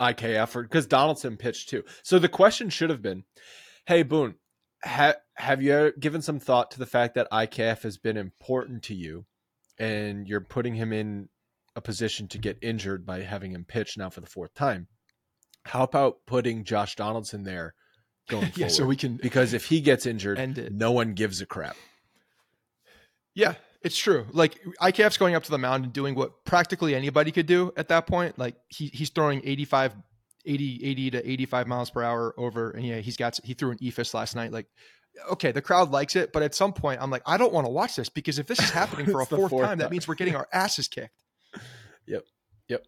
[0.00, 1.84] IKF or because Donaldson pitched too.
[2.02, 3.24] So the question should have been,
[3.86, 4.36] "Hey Boone,
[4.84, 8.94] ha- have you given some thought to the fact that IKF has been important to
[8.94, 9.26] you,
[9.78, 11.28] and you're putting him in
[11.76, 14.88] a position to get injured by having him pitch now for the fourth time?
[15.64, 17.74] How about putting Josh Donaldson there
[18.28, 18.70] going yeah, forward?
[18.72, 21.76] so we can because if he gets injured, no one gives a crap.
[23.34, 24.26] Yeah, it's true.
[24.32, 27.88] Like IKF's going up to the mound and doing what practically anybody could do at
[27.88, 28.38] that point.
[28.38, 29.94] Like he he's throwing 85
[30.44, 33.78] 80 80 to 85 miles per hour over and yeah, he's got he threw an
[33.78, 34.66] eephus last night like
[35.30, 37.70] okay, the crowd likes it, but at some point I'm like I don't want to
[37.70, 40.14] watch this because if this is happening for a fourth, fourth time, that means we're
[40.14, 41.14] getting our asses kicked.
[42.06, 42.24] Yep.
[42.68, 42.86] Yep.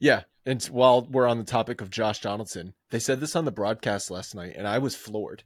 [0.00, 0.22] Yeah.
[0.44, 4.10] And while we're on the topic of Josh Donaldson, they said this on the broadcast
[4.10, 5.44] last night, and I was floored.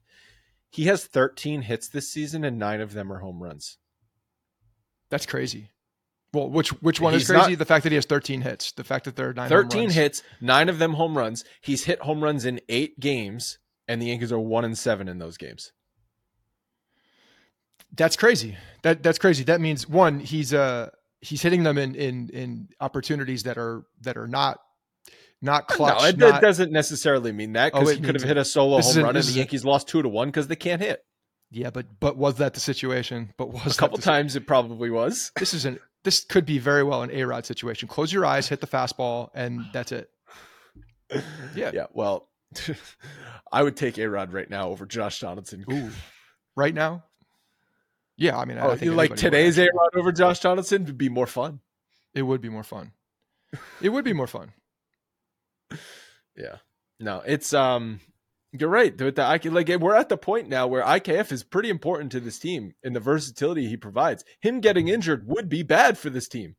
[0.71, 3.77] He has 13 hits this season, and nine of them are home runs.
[5.11, 5.71] That's crazy.
[6.33, 7.51] Well, which which one He's is crazy?
[7.53, 9.63] not- the fact that he has 13 hits, the fact that there are nine home
[9.65, 9.95] 13 runs.
[9.95, 11.45] hits, nine of them home runs.
[11.63, 15.19] He's hit home runs in eight games, and the Yankees are one and seven in
[15.19, 15.73] those games.
[17.97, 18.57] That's crazy.
[18.83, 19.45] That that's crazy.
[19.45, 20.91] That means one, he's uh
[21.21, 24.59] he's hitting them in in in opportunities that are that are not
[25.41, 26.01] not clutch.
[26.17, 28.45] no, it, not- doesn't necessarily mean that Oh, because it he could have hit a
[28.45, 31.01] solo home an- run, and the Yankees lost two to one because they can't hit.
[31.51, 33.33] Yeah, but but was that the situation?
[33.37, 35.33] But was A couple times it probably was.
[35.39, 37.89] This is an this could be very well an A Rod situation.
[37.89, 40.11] Close your eyes, hit the fastball, and that's it.
[41.55, 41.71] Yeah.
[41.73, 41.87] Yeah.
[41.93, 42.29] Well,
[43.53, 45.65] I would take A Rod right now over Josh Donaldson.
[45.71, 45.91] Ooh,
[46.57, 47.05] right now.
[48.17, 49.69] Yeah, I mean, Oh, I think you like today's A.
[49.73, 51.61] Rod over Josh Donaldson would be more fun.
[52.15, 52.93] It would be more fun.
[53.81, 54.53] It would be more fun.
[56.37, 56.57] Yeah.
[57.01, 58.01] No, it's um
[58.61, 58.99] you're right.
[59.01, 62.21] With the IK, like we're at the point now where IKF is pretty important to
[62.21, 64.25] this team and the versatility he provides.
[64.41, 66.57] Him getting injured would be bad for this team.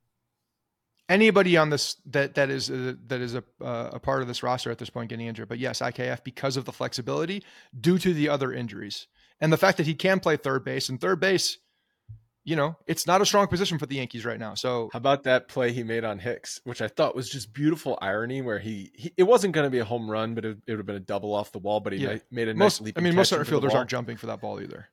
[1.09, 4.43] anybody on this that that is uh, that is a uh, a part of this
[4.43, 5.47] roster at this point getting injured.
[5.49, 7.43] But yes, IKF because of the flexibility
[7.79, 9.07] due to the other injuries
[9.39, 11.57] and the fact that he can play third base and third base,
[12.47, 14.53] you know, it's not a strong position for the Yankees right now.
[14.53, 17.99] So How about that play he made on Hicks, which I thought was just beautiful
[18.01, 20.71] irony where he, he it wasn't going to be a home run, but it, it
[20.71, 22.19] would have been a double off the wall, but he Yeah.
[22.31, 22.97] made a nice most, leap.
[22.97, 24.87] I mean, most center fielders aren't jumping for that ball either.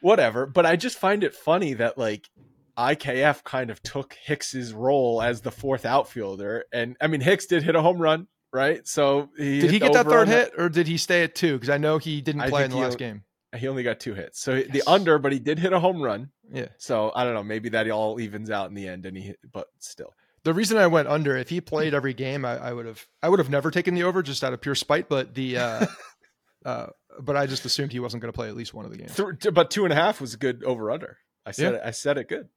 [0.00, 0.46] whatever.
[0.46, 2.30] But I just find it funny that like
[2.78, 7.62] IKF kind of took Hicks's role as the fourth outfielder, and I mean Hicks did
[7.62, 8.86] hit a home run, right?
[8.86, 11.54] So he Did he get that third hit or did he stay at two?
[11.54, 13.24] Because I know he didn't play in the he- last game.
[13.56, 16.30] He only got two hits, so the under, but he did hit a home run.
[16.52, 16.68] Yeah.
[16.78, 19.68] So I don't know, maybe that all evens out in the end, and he but
[19.78, 20.12] still,
[20.44, 23.28] The reason I went under, if he played every game, I, I would have I
[23.28, 25.08] would have never taken the over just out of pure spite.
[25.08, 25.86] But the uh,
[26.64, 26.86] uh,
[27.20, 29.14] but I just assumed he wasn't going to play at least one of the games.
[29.14, 31.18] Th- but two and a half was a good over under.
[31.46, 31.78] I said Yeah.
[31.80, 32.48] it, I said it good.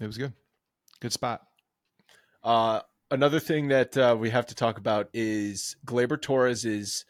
[0.00, 0.32] It was good,
[1.00, 1.42] good spot.
[2.42, 7.04] Uh, another thing that uh, we have to talk about is Gleyber Torres's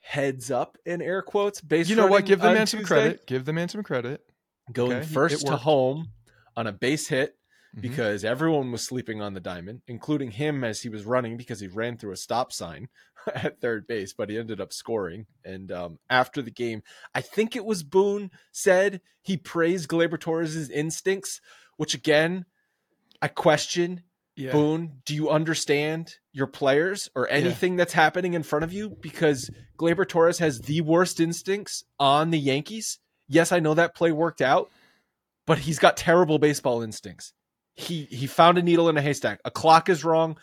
[0.00, 1.60] heads up in air quotes.
[1.60, 2.24] Base You know what?
[2.26, 2.94] Give the man some Tuesday.
[2.94, 3.26] credit.
[3.26, 4.22] Give the man some credit.
[4.72, 6.08] Going Okay, first to home
[6.56, 7.36] on a base hit
[7.76, 7.80] Mhm.
[7.82, 11.68] because everyone was sleeping on the diamond, including him as he was running because he
[11.68, 12.88] ran through a stop sign
[13.34, 15.26] at third base, but he ended up scoring.
[15.44, 16.82] And um, after the game,
[17.14, 21.40] I think it was Boone said he praised Gleyber Torres' instincts,
[21.76, 22.46] which again,
[23.22, 24.02] I question.
[24.36, 24.52] yeah.
[24.52, 28.90] Boone, do you understand your players or anything that's happening in front of you?
[29.00, 32.98] Because Gleyber Torres has the worst instincts on the Yankees.
[33.28, 34.70] Yes, I know that play worked out,
[35.46, 37.32] but he's got terrible baseball instincts.
[37.74, 39.40] He he found a needle in a haystack.
[39.44, 40.38] A clock is wrong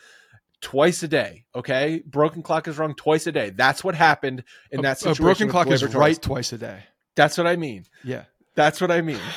[0.60, 1.44] twice a day.
[1.54, 3.50] Okay, broken clock is wrong twice a day.
[3.50, 5.94] That's what happened in that a, broken clock is Torres.
[5.94, 6.84] right twice a day.
[7.16, 7.84] That's what I mean.
[8.02, 8.24] Yeah.
[8.54, 9.20] That's what I mean.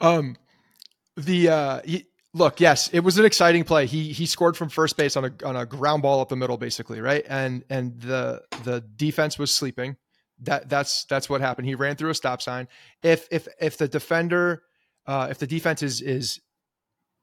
[0.00, 0.36] Um,
[1.16, 3.86] the uh, he, look, yes, it was an exciting play.
[3.86, 6.58] He he scored from first base on a on a ground ball up the middle,
[6.58, 7.24] basically, right?
[7.28, 9.96] And and the the defense was sleeping.
[10.42, 11.66] That that's that's what happened.
[11.66, 12.68] He ran through a stop sign.
[13.02, 14.62] If if if the defender,
[15.06, 16.40] uh, if the defense is is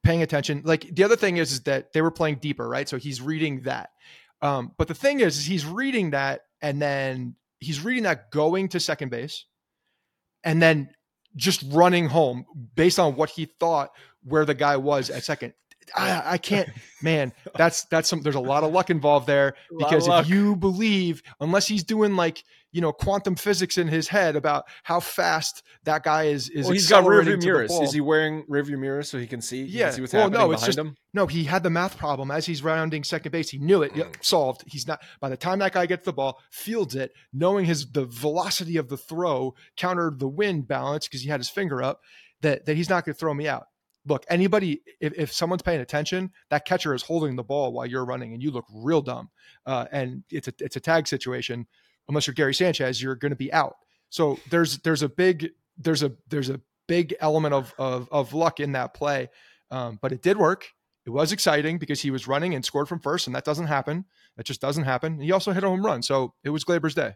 [0.04, 2.90] paying attention, like the other thing is is that they were playing deeper, right?
[2.90, 3.90] So he's reading that.
[4.42, 8.70] Um, but the thing is, is he's reading that, and then he's reading that going
[8.70, 9.46] to second base,
[10.44, 10.90] and then
[11.36, 12.46] just running home
[12.76, 13.92] based on what he thought
[14.24, 15.54] where the guy was at second.
[15.96, 16.70] I, I can't,
[17.02, 17.34] man.
[17.56, 18.22] That's that's some.
[18.22, 21.68] There's a lot of luck involved there A lot of because if you believe, unless
[21.68, 22.44] he's doing like
[22.74, 26.74] you know quantum physics in his head about how fast that guy is is Well,
[26.74, 27.72] he's got rearview mirrors.
[27.72, 29.64] Is he wearing rearview mirrors so he can see?
[29.64, 29.86] Yeah.
[29.86, 30.96] can see what's Well, happening no, it's just- him.
[31.14, 33.52] No, he had the math problem as he's rounding second base.
[33.52, 33.96] He knew it.
[33.96, 34.64] Yep, solved.
[34.66, 35.00] He's not.
[35.22, 38.90] By the time that guy gets the ball, fields it, knowing his the velocity of
[38.90, 42.02] the throw countered the wind balance because he had his finger up.
[42.42, 43.68] That that he's not going to throw me out.
[44.06, 48.04] Look, anybody, if, if someone's paying attention, that catcher is holding the ball while you're
[48.04, 49.30] running, and you look real dumb.
[49.66, 51.68] Uh, and it's a it's a tag situation.
[52.10, 53.76] Unless you're Gary Sanchez, you're going to be out.
[54.10, 58.60] So there's there's a big there's a there's a big element of of, of luck
[58.60, 59.30] in that play,
[59.72, 60.68] um, but it did work
[61.06, 64.06] it was exciting because he was running and scored from first, and that doesn't happen.
[64.38, 65.20] That just doesn't happen.
[65.20, 67.14] He also hit a home run, so it was Gleyber's day.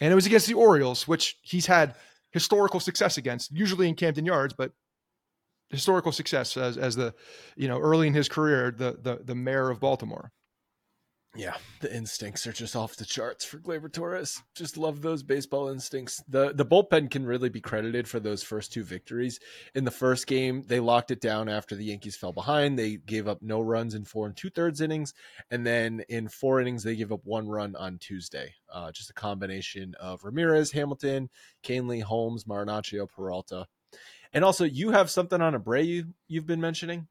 [0.00, 1.94] And it was against the Orioles, which he's had
[2.30, 4.72] historical success against, usually in Camden Yards, but
[5.70, 7.14] historical success as as the
[7.56, 10.32] you know early in his career, the the the mayor of Baltimore.
[11.36, 14.40] Yeah, the instincts are just off the charts for Gleyber Torres.
[14.54, 16.22] Just love those baseball instincts.
[16.28, 19.40] The the bullpen can really be credited for those first two victories.
[19.74, 22.78] In the first game, they locked it down after the Yankees fell behind.
[22.78, 25.12] They gave up no runs in four and two thirds innings,
[25.50, 28.54] and then in four innings they gave up one run on Tuesday.
[28.72, 31.30] Uh, just a combination of Ramirez, Hamilton,
[31.64, 33.66] Kahnle, Holmes, Marinaccio, Peralta,
[34.32, 37.08] and also you have something on Abreu you've been mentioning.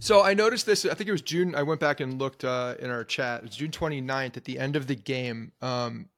[0.00, 0.84] So I noticed this.
[0.84, 1.54] I think it was June.
[1.54, 3.38] I went back and looked uh, in our chat.
[3.38, 5.52] It was June 29th at the end of the game.
[5.60, 6.08] Um,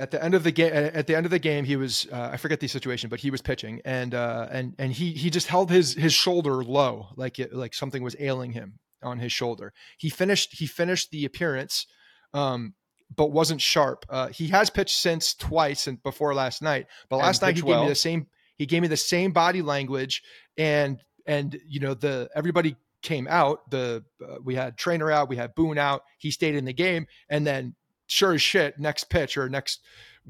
[0.00, 2.30] at the end of the game, at the end of the game, he was uh,
[2.32, 5.48] I forget the situation, but he was pitching, and uh, and and he he just
[5.48, 9.72] held his his shoulder low, like it, like something was ailing him on his shoulder.
[9.98, 11.86] He finished he finished the appearance,
[12.32, 12.74] um,
[13.14, 14.06] but wasn't sharp.
[14.08, 17.80] Uh, he has pitched since twice and before last night, but last night he well.
[17.80, 18.26] gave me the same
[18.56, 20.22] he gave me the same body language
[20.56, 23.70] and and you know the everybody came out.
[23.70, 26.02] The uh, we had Trainer out, we had Boone out.
[26.18, 27.76] He stayed in the game, and then
[28.08, 29.80] sure as shit, next pitch or next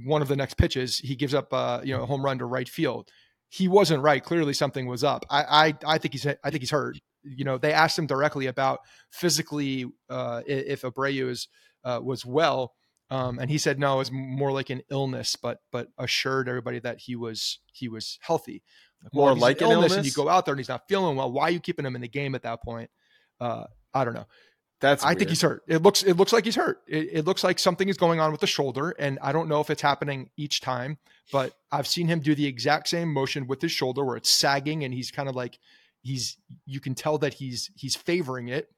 [0.04, 2.44] one of the next pitches, he gives up uh, you know a home run to
[2.44, 3.08] right field.
[3.48, 4.22] He wasn't right.
[4.22, 5.24] Clearly, something was up.
[5.30, 6.98] I I, I think he's I think he's hurt.
[7.22, 8.80] You know, they asked him directly about
[9.10, 11.48] physically uh, if Abreu is
[11.84, 12.74] uh, was well,
[13.10, 16.80] um, and he said no, it was more like an illness, but but assured everybody
[16.80, 18.62] that he was he was healthy.
[19.04, 21.30] Like, More like an illness, and you go out there and he's not feeling well.
[21.30, 22.90] Why are you keeping him in the game at that point?
[23.40, 24.26] Uh, I don't know.
[24.80, 25.18] That's I weird.
[25.18, 25.62] think he's hurt.
[25.66, 26.82] It looks it looks like he's hurt.
[26.86, 29.60] It, it, looks like something is going on with the shoulder, and I don't know
[29.60, 30.98] if it's happening each time,
[31.32, 34.84] but I've seen him do the exact same motion with his shoulder where it's sagging,
[34.84, 35.58] and he's kind of like
[36.02, 38.68] he's you can tell that he's he's favoring it.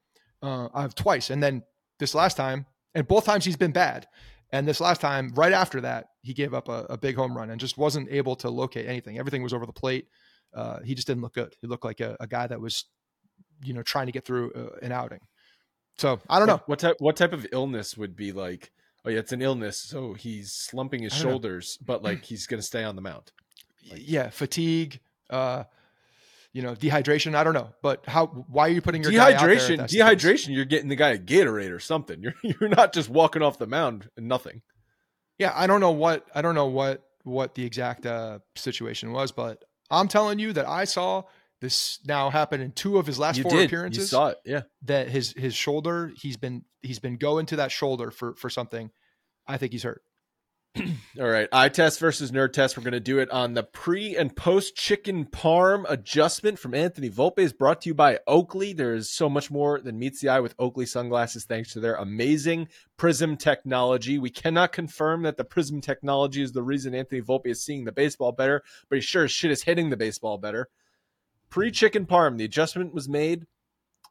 [0.41, 1.61] Uh, I've twice, and then
[1.99, 4.07] this last time, and both times he's been bad.
[4.51, 7.49] And this last time, right after that, he gave up a, a big home run
[7.49, 9.17] and just wasn't able to locate anything.
[9.17, 10.07] Everything was over the plate.
[10.53, 11.55] Uh, he just didn't look good.
[11.61, 12.85] He looked like a, a, guy that was,
[13.63, 15.21] you know, trying to get through uh, an outing.
[15.97, 16.97] So I don't know what type.
[16.99, 18.71] What type of illness would be like?
[19.05, 19.77] Oh yeah, it's an illness.
[19.77, 21.85] So he's slumping his shoulders, know.
[21.85, 23.31] but like he's going to stay on the mound.
[23.89, 24.99] Like, yeah, fatigue.
[25.29, 25.63] Uh,
[26.53, 27.35] you know, dehydration.
[27.35, 28.27] I don't know, but how?
[28.27, 29.79] Why are you putting your dehydration?
[29.79, 30.53] dehydration.
[30.53, 32.21] You're getting the guy a Gatorade or something.
[32.23, 34.61] You're you're not just walking off the mound and nothing.
[35.37, 39.31] Yeah, I don't know what I don't know what what the exact uh, situation was,
[39.31, 41.23] but I'm telling you that I saw
[41.61, 43.65] this now happen in two of his last you four did.
[43.65, 44.03] appearances.
[44.03, 44.61] You saw it, yeah.
[44.83, 48.91] That his his shoulder, he's been he's been going to that shoulder for for something.
[49.47, 50.01] I think he's hurt.
[51.19, 52.77] All right, eye test versus nerd test.
[52.77, 57.09] We're going to do it on the pre and post chicken parm adjustment from Anthony
[57.09, 58.71] Volpe is brought to you by Oakley.
[58.71, 61.95] There is so much more than meets the eye with Oakley sunglasses thanks to their
[61.95, 64.17] amazing prism technology.
[64.17, 67.91] We cannot confirm that the prism technology is the reason Anthony Volpe is seeing the
[67.91, 70.69] baseball better, but he sure as shit is hitting the baseball better.
[71.49, 73.45] Pre chicken parm, the adjustment was made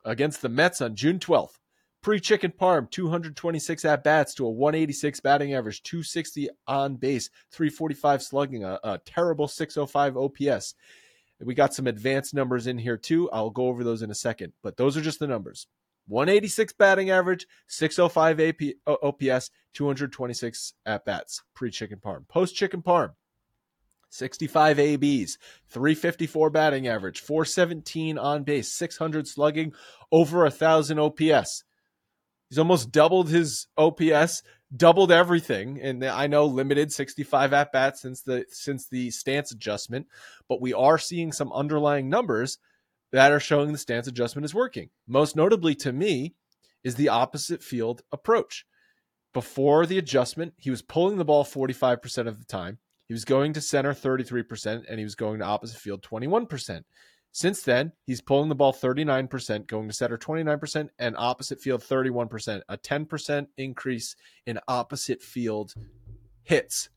[0.05, 1.60] against the Mets on June 12th.
[2.03, 8.23] Pre chicken parm, 226 at bats to a 186 batting average, 260 on base, 345
[8.23, 10.75] slugging, a, a terrible 605 OPS.
[11.41, 13.31] We got some advanced numbers in here too.
[13.31, 15.67] I'll go over those in a second, but those are just the numbers.
[16.09, 21.43] 186 batting average, 605 AP, OPS, 226 at bats.
[21.55, 22.27] Pre chicken parm.
[22.29, 23.11] Post chicken parm,
[24.09, 29.73] 65 ABs, 354 batting average, 417 on base, 600 slugging,
[30.11, 31.65] over a thousand OPS.
[32.51, 34.43] He's almost doubled his OPS,
[34.77, 35.81] doubled everything.
[35.81, 40.09] And I know limited 65 at bats since the since the stance adjustment,
[40.49, 42.59] but we are seeing some underlying numbers
[43.13, 44.91] that are showing the stance adjustment is working.
[45.07, 46.35] Most notably to me
[46.83, 48.67] is the opposite field approach.
[49.33, 52.79] Before the adjustment, he was pulling the ball 45% of the time.
[53.07, 56.83] He was going to center 33% and he was going to opposite field 21%.
[57.33, 62.63] Since then, he's pulling the ball 39%, going to center 29%, and opposite field 31%,
[62.69, 64.17] a 10% increase
[64.47, 65.75] in opposite field
[66.43, 66.89] hits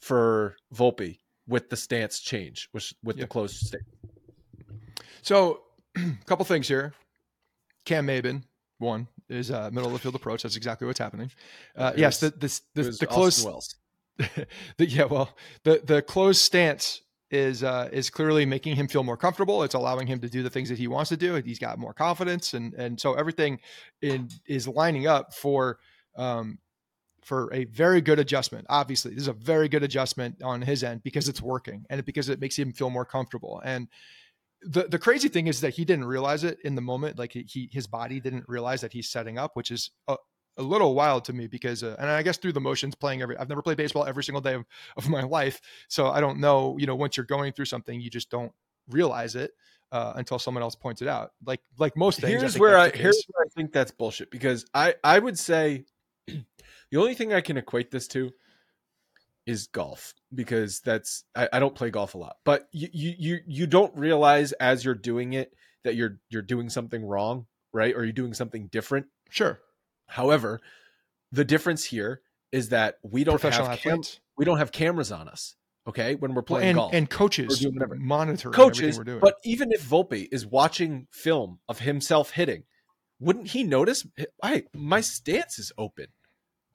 [0.00, 3.24] for Volpe with the stance change, which with yep.
[3.24, 3.84] the closed stance.
[5.22, 5.62] So,
[5.96, 6.92] a couple things here.
[7.84, 8.42] Cam Maybin,
[8.78, 10.42] one is a middle of the field approach.
[10.42, 11.30] That's exactly what's happening.
[11.76, 13.44] Uh, yes, the the the, the close.
[14.76, 19.16] the, yeah, well, the the closed stance is uh, is clearly making him feel more
[19.16, 19.62] comfortable.
[19.62, 21.34] It's allowing him to do the things that he wants to do.
[21.36, 23.60] He's got more confidence, and and so everything
[24.02, 25.78] in, is lining up for
[26.16, 26.58] um,
[27.22, 28.66] for a very good adjustment.
[28.68, 32.28] Obviously, this is a very good adjustment on his end because it's working, and because
[32.28, 33.60] it makes him feel more comfortable.
[33.64, 33.88] And
[34.62, 37.18] the the crazy thing is that he didn't realize it in the moment.
[37.18, 40.16] Like he, his body didn't realize that he's setting up, which is a,
[40.56, 43.36] a little wild to me because, uh, and I guess through the motions, playing every.
[43.36, 44.64] I've never played baseball every single day of,
[44.96, 46.76] of my life, so I don't know.
[46.78, 48.52] You know, once you're going through something, you just don't
[48.88, 49.52] realize it
[49.92, 51.32] uh, until someone else points it out.
[51.44, 52.40] Like like most things.
[52.40, 55.84] Here's I where I here's where I think that's bullshit because I I would say
[56.26, 58.30] the only thing I can equate this to
[59.46, 63.38] is golf because that's I, I don't play golf a lot, but you, you you
[63.46, 65.52] you don't realize as you're doing it
[65.84, 67.94] that you're you're doing something wrong, right?
[67.94, 69.06] Or you're doing something different.
[69.30, 69.60] Sure.
[70.10, 70.60] However,
[71.32, 72.20] the difference here
[72.52, 74.02] is that we don't have cam-
[74.36, 75.56] we don't have cameras on us.
[75.86, 78.98] Okay, when we're playing well, and, golf and coaches monitor coaches.
[78.98, 82.64] But even if Volpe is watching film of himself hitting,
[83.18, 84.06] wouldn't he notice?
[84.42, 86.08] I my stance is open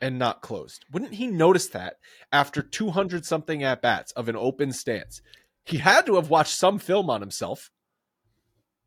[0.01, 0.86] and not closed.
[0.91, 1.97] Wouldn't he notice that
[2.31, 5.21] after 200 something at bats of an open stance?
[5.63, 7.71] He had to have watched some film on himself.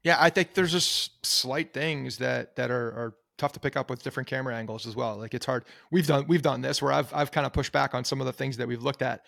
[0.05, 3.89] Yeah, I think there's just slight things that that are, are tough to pick up
[3.89, 5.17] with different camera angles as well.
[5.17, 5.65] Like it's hard.
[5.91, 8.27] We've done we've done this where I've I've kind of pushed back on some of
[8.27, 9.25] the things that we've looked at.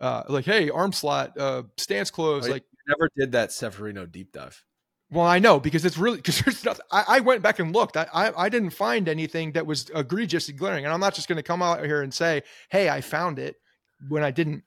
[0.00, 2.46] Uh, like, hey, arm slot, uh, stance close.
[2.46, 4.62] Oh, like, never did that Severino deep dive.
[5.10, 6.84] Well, I know because it's really because there's nothing.
[6.90, 7.96] I, I, went back and looked.
[7.96, 10.84] I, I, I didn't find anything that was egregious and glaring.
[10.84, 13.56] And I'm not just going to come out here and say, "Hey, I found it,"
[14.08, 14.64] when I didn't.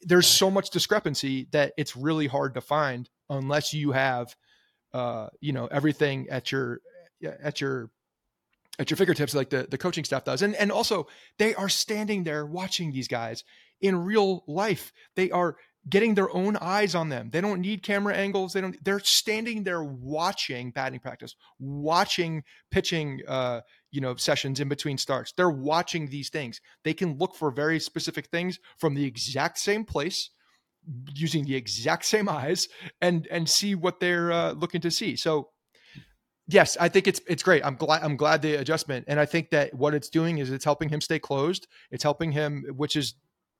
[0.00, 4.34] There's so much discrepancy that it's really hard to find unless you have,
[4.94, 6.80] uh, you know, everything at your
[7.22, 7.90] at your
[8.78, 10.42] at your fingertips like the the coaching staff does.
[10.42, 11.06] And and also
[11.38, 13.44] they are standing there watching these guys
[13.80, 14.92] in real life.
[15.16, 15.56] They are
[15.88, 17.30] getting their own eyes on them.
[17.30, 18.52] They don't need camera angles.
[18.52, 18.82] They don't.
[18.84, 23.60] They're standing there watching batting practice, watching pitching, uh,
[23.90, 25.32] you know, sessions in between starts.
[25.36, 26.60] They're watching these things.
[26.84, 30.30] They can look for very specific things from the exact same place,
[31.14, 32.68] using the exact same eyes,
[33.00, 35.16] and and see what they're uh, looking to see.
[35.16, 35.50] So.
[36.46, 37.64] Yes, I think it's it's great.
[37.64, 40.64] I'm glad I'm glad the adjustment, and I think that what it's doing is it's
[40.64, 41.66] helping him stay closed.
[41.90, 43.14] It's helping him, which is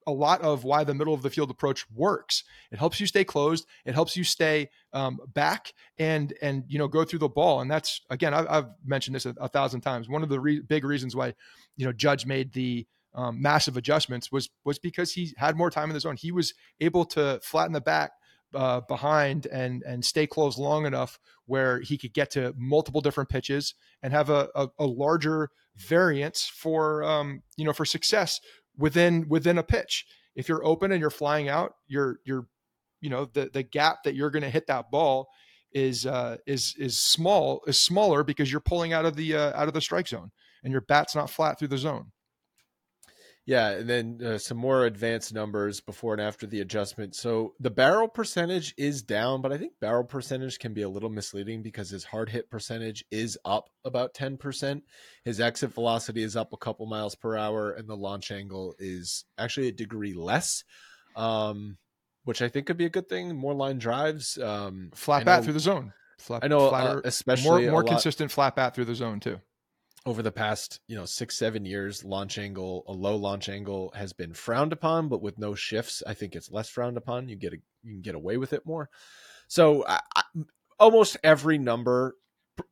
[0.07, 2.45] a lot of why the middle of the field approach works.
[2.71, 3.67] It helps you stay closed.
[3.87, 7.61] It helps you stay um, back and and you know go through the ball.
[7.61, 10.09] And that's again, I, have mentioned this a, a, thousand times.
[10.09, 11.35] One of the re- big reasons why
[11.77, 15.89] you know Judge made the um, massive adjustments was was because he had more time
[15.89, 16.17] in the zone.
[16.17, 18.13] He was able to flatten the back
[18.55, 23.29] uh, behind and and stay closed long enough where he could get to multiple different
[23.29, 28.41] pitches and have a, a, a larger variance for um, you know for success
[28.77, 30.07] within within a pitch.
[30.35, 32.47] If you're open and you're flying out, you're you're
[33.01, 35.29] you know the the gap that you're going to hit that ball
[35.73, 39.69] is uh, is is small is smaller because you're pulling out of the uh, out
[39.69, 40.31] of the strike zone
[40.63, 42.13] and your bat's not flat through the zone.
[43.47, 47.15] Yeah, and then uh, some more advanced numbers before and after the adjustment.
[47.15, 51.11] So the barrel percentage is down, but I think barrel percentage can be a little
[51.11, 54.81] misleading because his hard hit percentage is up about 10%.
[55.27, 59.27] His exit velocity is up a couple miles per hour, and the launch angle is
[59.37, 60.65] actually a degree less,
[61.15, 61.77] um,
[62.25, 63.37] which I think could be a good thing.
[63.37, 64.39] More line drives.
[64.39, 65.93] Um, flat bat through the zone.
[66.19, 69.41] Flat, I know, uh, especially more, more consistent flat bat through the zone, too
[70.07, 74.13] over the past you know six seven years launch angle a low launch angle has
[74.13, 77.29] been frowned upon but with no shifts i think it's less frowned upon.
[77.29, 78.91] You get a, you can get away with it more.
[79.49, 80.23] So I, I,
[80.79, 82.17] almost every number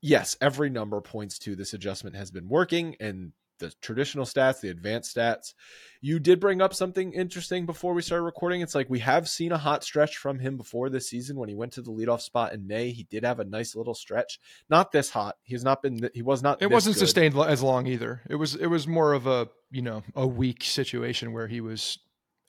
[0.01, 4.69] yes every number points to this adjustment has been working and the traditional stats, the
[4.69, 5.55] advanced stats.
[6.01, 8.61] You did bring up something interesting before we started recording.
[8.61, 11.55] It's like we have seen a hot stretch from him before this season when he
[11.55, 12.91] went to the leadoff spot in May.
[12.91, 14.41] He did have a nice little stretch.
[14.69, 15.37] Not this hot.
[15.45, 16.11] He's not been.
[16.13, 16.61] He was not.
[16.61, 17.01] It wasn't good.
[17.01, 18.23] sustained as long either.
[18.29, 18.57] It was.
[18.57, 21.99] It was more of a you know a weak situation where he was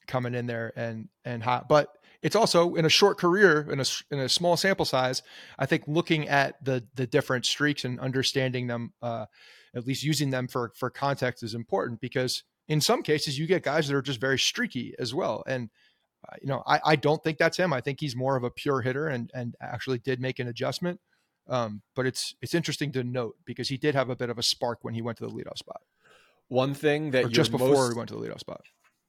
[0.07, 1.89] coming in there and and hot, but
[2.23, 5.21] it's also in a short career in a in a small sample size.
[5.59, 8.93] I think looking at the the different streaks and understanding them.
[9.01, 9.27] Uh,
[9.75, 13.63] at least using them for for context is important because in some cases you get
[13.63, 15.43] guys that are just very streaky as well.
[15.47, 15.69] And
[16.27, 17.73] uh, you know I, I don't think that's him.
[17.73, 20.99] I think he's more of a pure hitter and and actually did make an adjustment.
[21.47, 24.43] Um, but it's it's interesting to note because he did have a bit of a
[24.43, 25.81] spark when he went to the leadoff spot.
[26.47, 28.61] One thing that just before most, he went to the leadoff spot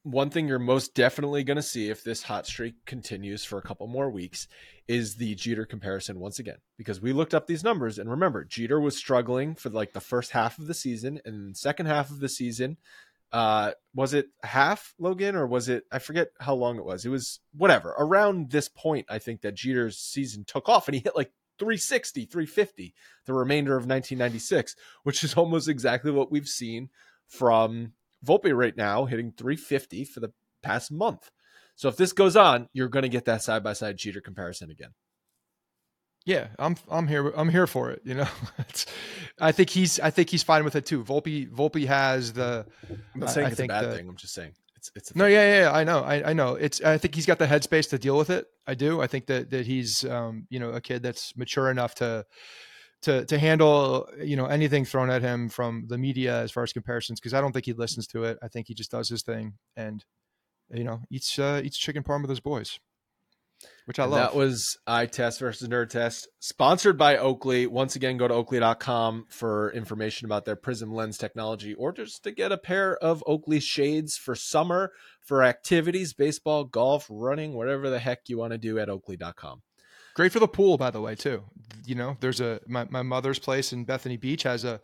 [0.04, 3.62] one thing you're most definitely going to see if this hot streak continues for a
[3.62, 4.46] couple more weeks
[4.86, 8.78] is the Jeter comparison once again because we looked up these numbers and remember Jeter
[8.78, 12.28] was struggling for like the first half of the season and second half of the
[12.28, 12.76] season
[13.32, 17.10] uh was it half Logan or was it I forget how long it was it
[17.10, 21.16] was whatever around this point I think that Jeter's season took off and he hit
[21.16, 22.94] like 360 350
[23.24, 26.90] the remainder of 1996 which is almost exactly what we've seen
[27.26, 27.92] from
[28.24, 31.30] Volpe right now hitting 350 for the past month.
[31.76, 34.70] So if this goes on, you're going to get that side by side Jeter comparison
[34.70, 34.90] again.
[36.26, 38.00] Yeah, I'm I'm here I'm here for it.
[38.04, 38.28] You know,
[39.40, 41.04] I think he's I think he's fine with it too.
[41.04, 42.64] Volpe Volpe has the.
[43.14, 44.08] I'm not saying I it's a bad the- thing.
[44.08, 46.54] I'm just saying it's it's a No, yeah, yeah, I know, I, I know.
[46.54, 48.46] It's I think he's got the headspace to deal with it.
[48.66, 49.02] I do.
[49.02, 52.24] I think that that he's um you know a kid that's mature enough to
[53.04, 56.72] to to handle you know anything thrown at him from the media as far as
[56.72, 58.38] comparisons because I don't think he listens to it.
[58.42, 60.04] I think he just does his thing and
[60.72, 62.78] you know eats uh, eats chicken parm with his boys,
[63.84, 64.32] which I And love.
[64.32, 67.66] That was eye test versus nerd test, sponsored by Oakley.
[67.66, 72.32] Once again, go to oakley.com for information about their prism lens technology or just to
[72.32, 77.98] get a pair of Oakley shades for summer for activities, baseball, golf, running, whatever the
[77.98, 79.60] heck you want to do at oakley.com.
[80.14, 81.42] Great for the pool, by the way, too.
[81.86, 84.80] You know, there's a my, my mother's place in Bethany Beach has a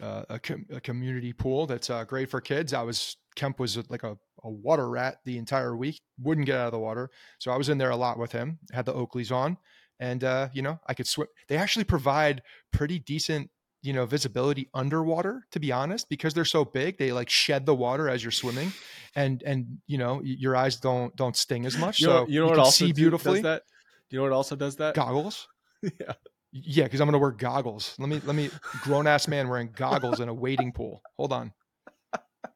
[0.00, 2.74] uh, a, com- a community pool that's uh, great for kids.
[2.74, 6.66] I was Kemp was like a, a water rat the entire week, wouldn't get out
[6.66, 8.58] of the water, so I was in there a lot with him.
[8.72, 9.56] Had the Oakleys on,
[10.00, 11.28] and uh, you know I could swim.
[11.48, 12.42] They actually provide
[12.72, 13.50] pretty decent
[13.82, 17.74] you know visibility underwater to be honest because they're so big they like shed the
[17.74, 18.72] water as you're swimming
[19.14, 22.40] and and you know your eyes don't don't sting as much You so know, you
[22.40, 23.62] know what can see beautifully that?
[24.10, 24.94] Do you know what also does that?
[24.94, 25.48] goggles
[25.82, 26.12] yeah.
[26.52, 27.94] yeah, because I'm gonna wear goggles.
[27.98, 28.50] Let me let me
[28.82, 31.02] grown ass man wearing goggles in a wading pool.
[31.16, 31.52] Hold on.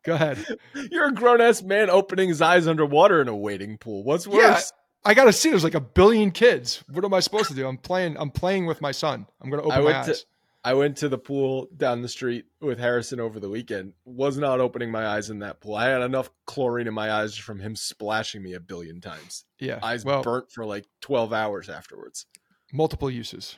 [0.05, 0.45] Go ahead.
[0.91, 4.03] You're a grown ass man opening his eyes underwater in a wading pool.
[4.05, 4.55] What's Yeah.
[4.55, 4.73] worse?
[5.05, 5.51] I gotta see.
[5.51, 6.83] There's like a billion kids.
[6.91, 7.67] What am I supposed to do?
[7.67, 8.17] I'm playing.
[8.19, 9.27] I'm playing with my son.
[9.43, 10.27] I'm gonna open I my went to- eyes.
[10.63, 13.95] I went to the pool down the street with Harrison over the weekend.
[14.05, 15.75] Was not opening my eyes in that pool.
[15.75, 19.45] I had enough chlorine in my eyes from him splashing me a billion times.
[19.59, 19.79] yeah.
[19.83, 22.27] Eyes well, burnt for like 12 hours afterwards.
[22.73, 23.57] multiple uses.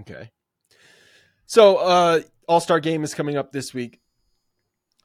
[0.00, 0.30] Okay.
[1.46, 4.00] So, uh All-Star game is coming up this week.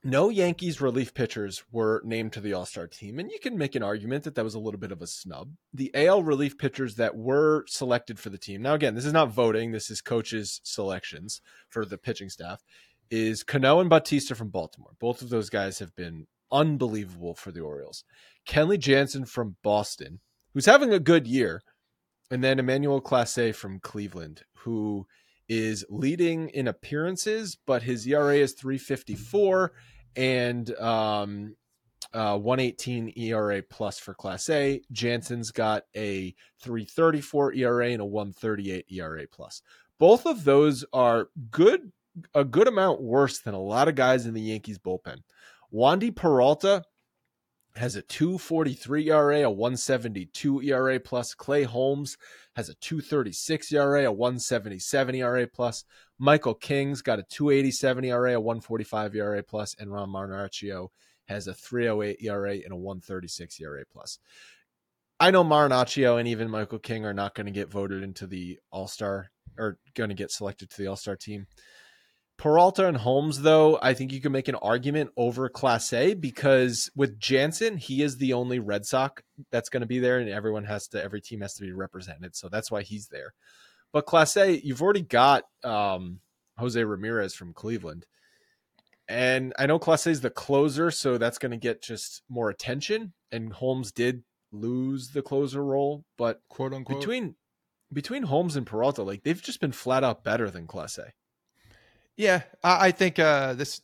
[0.05, 3.83] No Yankees relief pitchers were named to the All-Star team, and you can make an
[3.83, 5.53] argument that that was a little bit of a snub.
[5.73, 8.61] The AL relief pitchers that were selected for the team.
[8.61, 11.39] Now again, this is not voting, this is coaches selections
[11.69, 12.61] for the pitching staff.
[13.09, 14.95] Is Cano and Bautista from Baltimore.
[14.99, 18.03] Both of those guys have been unbelievable for the Orioles.
[18.45, 20.19] Kenley Jansen from Boston,
[20.53, 21.61] who's having a good year,
[22.29, 25.07] and then Emmanuel Clase from Cleveland, who
[25.47, 29.71] is leading in appearances, but his ERA is 354
[30.15, 31.55] and um,
[32.13, 34.81] uh, 118 ERA plus for Clase.
[34.91, 39.61] Jansen's got a 334 ERA and a 138 ERA plus.
[39.99, 41.91] Both of those are good,
[42.33, 45.17] a good amount worse than a lot of guys in the Yankees bullpen.
[45.73, 46.83] Wandy Peralta
[47.75, 51.33] has a 243 ERA, a 172 ERA plus.
[51.33, 52.17] Clay Holmes
[52.55, 55.85] has a 236 ERA, a 177 ERA plus.
[56.19, 60.89] Michael King's got a 287 ERA, a 145 ERA plus, and Ron Marinaccio
[61.27, 64.19] has a 308 ERA and a 136 ERA plus.
[65.19, 68.59] I know Marinaccio and even Michael King are not going to get voted into the
[68.71, 71.47] All Star or going to get selected to the All Star team.
[72.37, 77.19] Peralta and Holmes, though, I think you can make an argument over Clase because with
[77.19, 79.21] Jansen, he is the only Red Sox
[79.51, 82.35] that's going to be there, and everyone has to, every team has to be represented.
[82.35, 83.33] So that's why he's there.
[83.91, 86.19] But Clase, you've already got um,
[86.57, 88.05] Jose Ramirez from Cleveland.
[89.07, 93.13] And I know Clase is the closer, so that's going to get just more attention.
[93.31, 96.99] And Holmes did lose the closer role, but Quote unquote.
[96.99, 97.35] between
[97.91, 101.13] between Holmes and Peralta, like they've just been flat out better than Class A.
[102.17, 103.81] Yeah, I, I think uh, this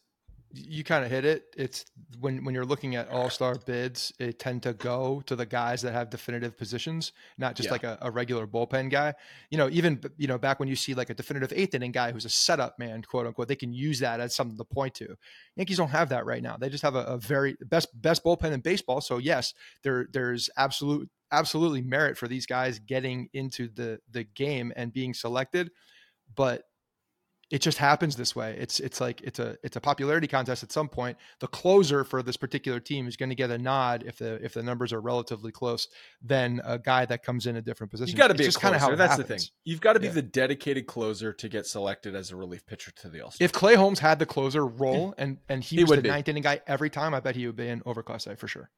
[0.52, 1.44] you kind of hit it.
[1.56, 1.86] It's
[2.20, 5.84] when when you're looking at all star bids, it tend to go to the guys
[5.84, 7.72] that have definitive positions, not just Yeah.
[7.72, 9.14] like a, a regular bullpen guy.
[9.52, 12.12] You know, even you know back when you see like a definitive eighth inning guy
[12.12, 15.16] who's a setup man, quote unquote, they can use that as something to point to.
[15.56, 16.58] Yankees don't have that right now.
[16.58, 19.02] They just have a, a very best best bullpen in baseball.
[19.02, 19.54] So yes,
[19.84, 25.14] there there's absolute absolutely merit for these guys getting into the the game and being
[25.14, 25.70] selected,
[26.36, 26.64] but
[27.52, 28.56] it just happens this way.
[28.60, 31.18] It's it's like it's a it's a popularity contest at some point.
[31.39, 34.54] The closer for this particular team is going to get a nod if the if
[34.54, 35.88] the numbers are relatively close
[36.22, 38.12] than a guy that comes in a different position.
[38.16, 38.74] You got to be just closer.
[38.78, 39.39] kinda how That's the thing.
[39.64, 40.14] You've got to be Yeah.
[40.14, 43.43] the dedicated closer to get selected as a relief pitcher to the All Star.
[43.43, 46.10] If Clay Holmes had the closer role and and he, He was the be.
[46.10, 48.70] ninth inning guy every time, I bet he would be in over Clase for sure.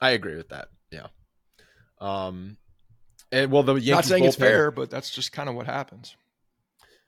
[0.00, 0.68] I agree with that.
[0.90, 1.08] Yeah.
[2.00, 2.56] Um,
[3.32, 6.16] and well, the Yankees Not saying it's fair, but that's just kind of what happens.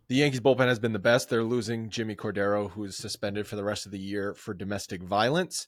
[0.09, 1.29] The Yankees bullpen has been the best.
[1.29, 5.03] They're losing Jimmy Cordero, who is suspended for the rest of the year for domestic
[5.03, 5.67] violence,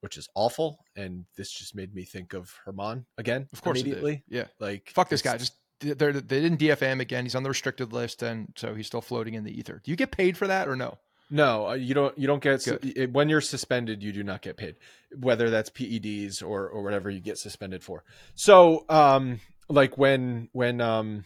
[0.00, 0.84] which is awful.
[0.94, 3.48] And this just made me think of Germán again.
[3.52, 4.24] Of course, immediately.
[4.28, 4.48] Yeah.
[4.60, 5.38] Like Fuck this guy.
[5.38, 7.24] Just they're, they didn't DFA him again.
[7.24, 9.80] He's on the restricted list, and so he's still floating in the ether.
[9.82, 10.98] Do you get paid for that or no?
[11.30, 12.16] No, uh, you don't.
[12.18, 14.02] You don't get it, when you're suspended.
[14.02, 14.76] You do not get paid,
[15.18, 18.04] whether that's PEDs or or whatever you get suspended for.
[18.34, 21.24] So, um, like when when um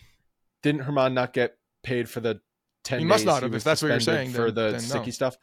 [0.62, 1.57] Didn't Germán not get
[1.87, 2.41] paid for the
[2.84, 2.99] ten?
[2.99, 5.11] He must not have, if that's what you're saying, for then- the then sticky no.
[5.12, 5.37] stuff.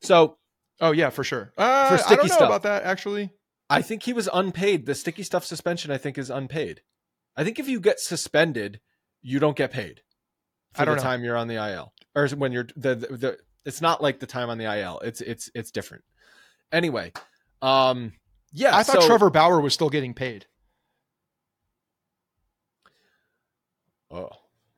[0.00, 0.38] So
[0.80, 1.52] Oh yeah, for sure.
[1.58, 2.48] Uh, For I sticky don't know stuff.
[2.48, 3.30] about that actually.
[3.68, 4.86] I think he was unpaid.
[4.86, 6.80] The sticky stuff suspension, I think, is unpaid.
[7.36, 8.80] I think if you get suspended,
[9.20, 10.02] you don't get paid
[10.72, 11.08] for I don't the know.
[11.08, 13.38] time you're on the IL, or when you're the, the the.
[13.66, 15.00] It's not like the time on the IL.
[15.00, 16.04] It's it's it's different.
[16.72, 17.12] Anyway,
[17.60, 18.12] um,
[18.52, 18.74] yeah.
[18.76, 20.46] I thought so- Trevor Bauer was still getting paid.
[24.10, 24.30] Oh,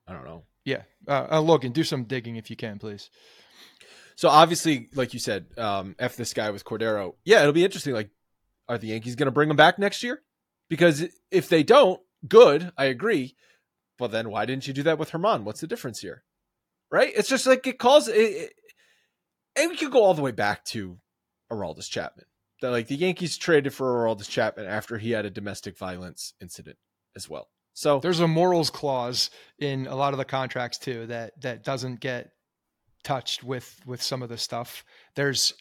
[0.08, 0.42] I don't know.
[0.64, 3.10] Yeah, uh, uh, Logan, do some digging if you can, please.
[4.16, 7.14] So obviously, like you said, um, f this guy with Cordero.
[7.24, 7.94] Yeah, it'll be interesting.
[7.94, 8.10] Like,
[8.68, 10.22] are the Yankees going to bring him back next year?
[10.68, 12.70] Because if they don't, good.
[12.76, 13.34] I agree.
[13.98, 15.42] But then why didn't you do that with Germán?
[15.44, 16.22] What's the difference here?
[16.90, 17.12] Right?
[17.16, 18.52] It's just like it calls it, it-
[19.56, 20.98] and we could go all the way back to
[21.50, 22.26] Aroldis Chapman.
[22.62, 26.76] That like the Yankees traded for Aroldis Chapman after he had a domestic violence incident
[27.16, 27.48] as well.
[27.72, 32.00] So There's a morals clause in a lot of the contracts too that that doesn't
[32.00, 32.32] get
[33.04, 34.84] touched with with some of the stuff.
[35.14, 35.54] There's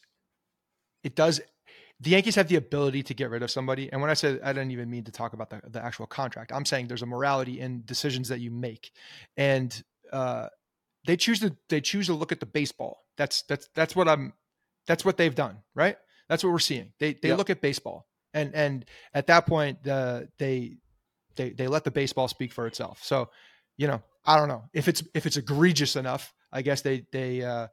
[1.04, 1.40] it does
[2.02, 3.92] the Yankees have the ability to get rid of somebody.
[3.92, 6.52] And when I said I didn't even mean to talk about the, the actual contract,
[6.52, 8.92] I'm saying there's a morality in decisions that you make.
[9.38, 9.82] And
[10.12, 10.48] uh
[11.06, 13.06] they choose to they choose to look at the baseball.
[13.18, 14.34] That's that's that's what I'm
[14.88, 15.98] that's what they've done, right?
[16.28, 16.92] That's what we're seeing.
[17.00, 17.38] They they Yep.
[17.38, 18.08] look at baseball.
[18.34, 20.78] And and at that point uh they
[21.40, 23.00] they they let the baseball speak for itself.
[23.02, 23.30] So,
[23.78, 26.34] you know, I don't know if it's if it's egregious enough.
[26.52, 27.68] I guess they they uh,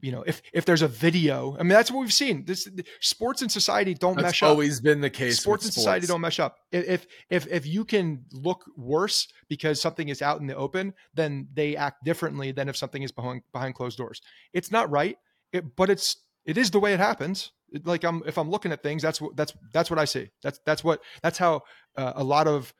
[0.00, 1.54] you know if if there's a video.
[1.58, 2.46] I mean, that's what we've seen.
[2.46, 2.66] This
[3.00, 4.48] sports and society don't that's mesh up.
[4.48, 5.38] always been the case.
[5.38, 6.56] Sports and society don't mesh up.
[6.72, 10.94] If if if if you can look worse because something is out in the open,
[11.14, 14.22] then they act differently than if something is behind behind closed doors.
[14.54, 15.18] It's not right,
[15.52, 16.16] it, but it's
[16.46, 17.52] it is the way it happens.
[17.84, 20.30] Like I'm if I'm looking at things, that's what that's that's what I see.
[20.42, 21.62] That's that's what that's how
[21.96, 22.72] uh, a lot of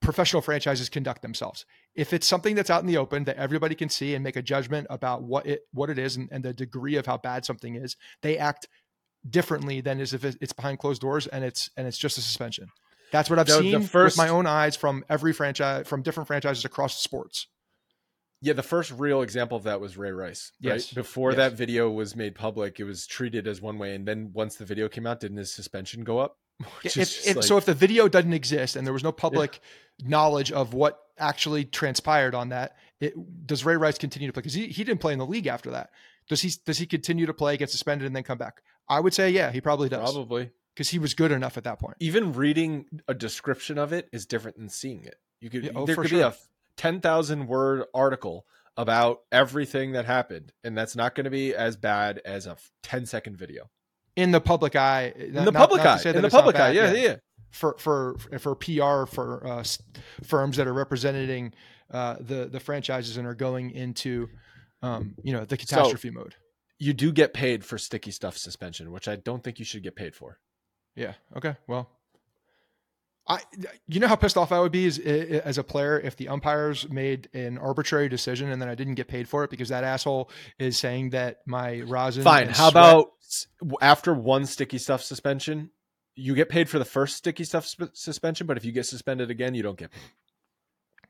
[0.00, 1.64] professional franchises conduct themselves.
[1.94, 4.42] If it's something that's out in the open that everybody can see and make a
[4.42, 7.74] judgment about what it what it is and, and the degree of how bad something
[7.74, 8.66] is, they act
[9.28, 12.68] differently than as if it's behind closed doors and it's and it's just a suspension.
[13.12, 16.02] That's what I've The- the seen first- with my own eyes from every franchise from
[16.02, 17.46] different franchises across sports.
[18.40, 20.52] Yeah, the first real example of that was Ray Rice.
[20.62, 20.72] Right?
[20.74, 20.92] Yes.
[20.92, 21.36] Before Yes.
[21.38, 24.66] that video was made public, it was treated as one way, and then once the
[24.66, 26.36] video came out, didn't his suspension go up?
[26.84, 29.60] If, if, like- so if the video doesn't exist and there was no public
[30.02, 33.14] knowledge of what actually transpired on that, it,
[33.46, 34.40] does Ray Rice continue to play?
[34.40, 35.90] Because he, he didn't play in the league after that.
[36.28, 38.62] Does he does he continue to play, get suspended, and then come back?
[38.88, 41.78] I would say yeah, he probably does probably because he was good enough at that
[41.78, 41.96] point.
[42.00, 45.16] even reading a description of it is different than seeing it.
[45.40, 46.34] You could Yeah, oh, there could be a
[46.76, 48.46] ten thousand word article
[48.76, 53.06] about everything that happened, and that's not going to be as bad as a 10
[53.06, 53.70] second video
[54.16, 56.00] In the public eye, in the public eye.
[56.04, 57.16] In the public eye, yeah, yeah.
[57.50, 59.64] For for for PR for uh,
[60.24, 61.52] firms that are representing
[61.90, 64.28] uh, the the franchises and are going into
[64.82, 66.34] um, you know the catastrophe mode.
[66.78, 69.96] You do get paid for sticky stuff suspension, which I don't think you should get
[69.96, 70.38] paid for.
[70.96, 71.14] Yeah.
[71.36, 71.56] Okay.
[71.66, 71.88] Well,
[73.26, 73.40] I
[73.88, 76.88] you know how pissed off I would be as as a player if the umpires
[76.90, 80.30] made an arbitrary decision and then I didn't get paid for it because that asshole
[80.58, 82.22] is saying that my rosin.
[82.22, 82.48] Fine.
[82.48, 83.12] How about
[83.80, 85.70] after one sticky stuff suspension,
[86.14, 89.30] you get paid for the first sticky stuff sp- suspension, but if you get suspended
[89.30, 91.08] again, you don't get paid.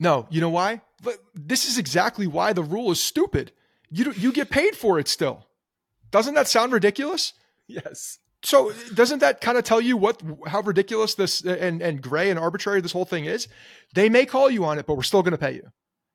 [0.00, 0.26] no?
[0.30, 0.82] You know why?
[1.02, 3.52] But this is exactly why the rule is stupid.
[3.90, 5.46] You you get paid for it still.
[6.10, 7.32] Doesn't that sound ridiculous?
[7.66, 8.18] Yes.
[8.42, 12.38] So doesn't that kind of tell you what how ridiculous this and and gray and
[12.38, 13.48] arbitrary this whole thing is?
[13.94, 15.70] They may call you on it, but we're still going to pay you.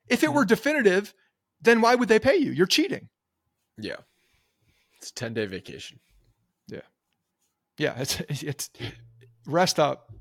[0.08, 0.36] If it mm-hmm.
[0.36, 1.14] were definitive,
[1.62, 2.52] then why would they pay you?
[2.52, 3.10] You're cheating.
[3.78, 3.98] Yeah.
[5.06, 6.00] It's a 10 day vacation.
[6.68, 6.80] Yeah,
[7.78, 7.94] Yeah.
[8.00, 8.72] it's it's
[9.46, 10.12] rest up,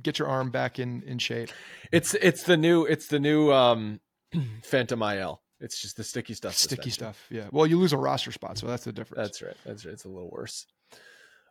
[0.00, 1.50] get your arm back in in shape.
[1.90, 3.98] It's it's the new it's the new um
[4.62, 5.42] Phantom IL.
[5.60, 6.54] It's just the sticky stuff.
[6.54, 7.26] Sticky stuff.
[7.30, 7.48] Yeah.
[7.50, 9.26] Well, you lose a roster spot, so that's the difference.
[9.26, 9.56] That's right.
[9.66, 9.92] That's right.
[9.92, 10.66] It's a little worse.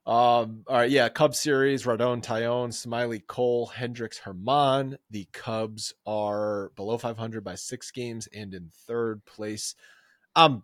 [0.05, 1.09] Um, all right, yeah.
[1.09, 4.95] Cubs series, Rodon, Taillon, Smyly, Cole, Hendricks, Germán.
[5.11, 9.75] The Cubs are below 500 by six games and in third place.
[10.37, 10.63] I'm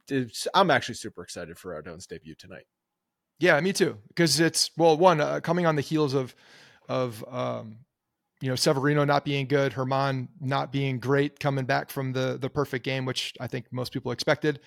[0.53, 2.65] I'm actually super excited for Rodon's debut tonight.
[3.39, 3.97] Yeah, me too.
[4.07, 6.36] Because it's well, one uh, coming on the heels of
[6.88, 7.80] of um,
[8.39, 12.49] you know Severino not being good, Germán not being great, coming back from the the
[12.49, 14.59] perfect game, which I think most people expected.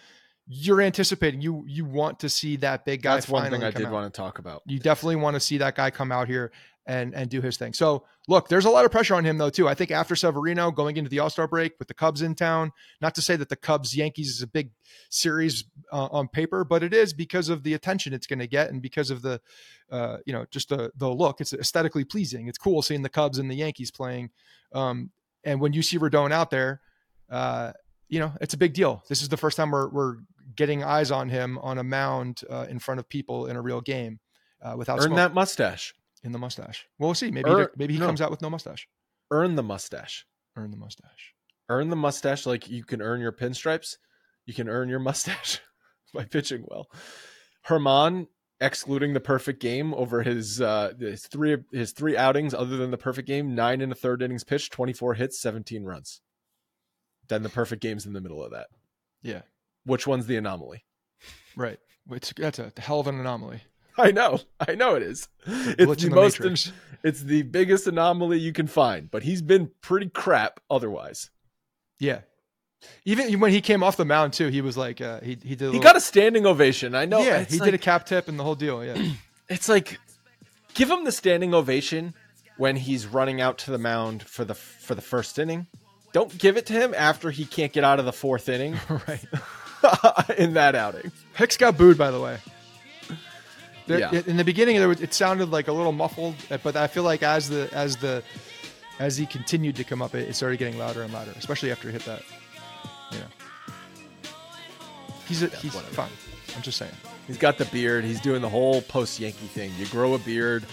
[0.49, 3.15] You're anticipating you you want to see that big guy.
[3.15, 3.93] That's one thing I did out.
[3.93, 4.63] want to talk about.
[4.67, 6.51] You definitely want to see that guy come out here
[6.87, 7.73] and and do his thing.
[7.73, 9.69] So look, there's a lot of pressure on him though too.
[9.69, 12.73] I think after Severino going into the All Star break with the Cubs in town,
[13.01, 14.71] not to say that the Cubs Yankees is a big
[15.11, 18.71] series uh, on paper, but it is because of the attention it's going to get
[18.71, 19.41] and because of the
[19.91, 21.41] uh, you know just the the look.
[21.41, 22.49] It's aesthetically pleasing.
[22.49, 24.31] It's cool seeing the Cubs and the Yankees playing.
[24.73, 25.11] Um,
[25.45, 26.81] And when you see Rodon out there,
[27.31, 27.73] uh,
[28.09, 29.03] you know it's a big deal.
[29.09, 30.17] This is the first time we're we're
[30.55, 33.81] getting eyes on him on a mound uh, in front of people in a real
[33.81, 34.21] game
[34.63, 35.95] uh, without Earn smoke that mustache.
[36.23, 36.87] In the mustache.
[36.99, 37.31] Well, we'll see.
[37.31, 38.07] Maybe Earn- maybe he no.
[38.07, 38.89] comes out with no mustache.
[39.31, 40.27] Earn the mustache.
[40.57, 41.35] Earn the mustache.
[41.69, 43.97] Earn the mustache like you can earn your pinstripes.
[44.47, 45.61] You can earn your mustache
[46.15, 46.89] by pitching well.
[47.67, 48.29] Germán,
[48.61, 52.97] excluding the perfect game over his uh his three his three outings other than the
[52.99, 56.21] perfect game, nine and a third innings pitched, 24 hits, 17 runs.
[57.29, 58.69] Then the perfect game's in the middle of that.
[59.23, 59.43] Yeah,
[59.85, 60.85] Which one's the anomaly?
[61.57, 61.79] right.
[62.11, 63.63] It's that's a hell of an anomaly.
[63.99, 64.41] I know.
[64.61, 65.29] I know it is.
[65.47, 66.73] It's the the most matrix.
[67.03, 71.31] it's the biggest anomaly you can find, but he's been pretty crap otherwise.
[71.99, 72.21] Yeah.
[73.05, 75.63] Even when he came off the mound too, he was like uh, he he did.
[75.63, 76.95] A He little- got a standing ovation.
[76.95, 77.21] I know.
[77.21, 77.43] yeah.
[77.45, 78.85] He like- did a cap tip and the whole deal.
[78.85, 78.97] Yeah.
[79.49, 79.99] it's like
[80.75, 82.15] give him the standing ovation
[82.59, 85.67] when he's running out to the mound for the for the first inning.
[86.13, 89.25] Don't give it to him after he can't get out of the fourth inning right.
[90.39, 91.13] in that outing.
[91.35, 92.39] Hicks got booed, by the way.
[93.87, 94.23] There, Yeah.
[94.27, 97.03] In the beginning, there was, it sounded like a little muffled, uh, but I feel
[97.05, 98.23] like as the as the
[98.99, 101.89] as he continued to come up, it, it started getting louder and louder, especially after
[101.89, 102.23] he hit that.
[103.13, 103.27] You know,
[105.29, 105.95] he's a, he's whatever.
[105.95, 106.11] fine.
[106.57, 106.93] I'm just saying.
[107.27, 108.05] He's got the beard.
[108.05, 109.71] He's doing the whole post Yankee thing.
[109.79, 110.65] You grow a beard.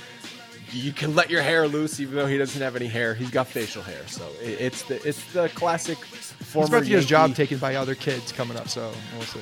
[0.72, 3.14] You can let your hair loose, even though he doesn't have any hair.
[3.14, 6.66] He's got facial hair, so it, it's the it's the classic former.
[6.66, 9.39] He's about to get his job taken by other kids coming up, so we'll see.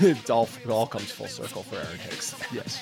[0.00, 2.34] it all it all comes full circle for Aaron Hicks.
[2.52, 2.80] Yes.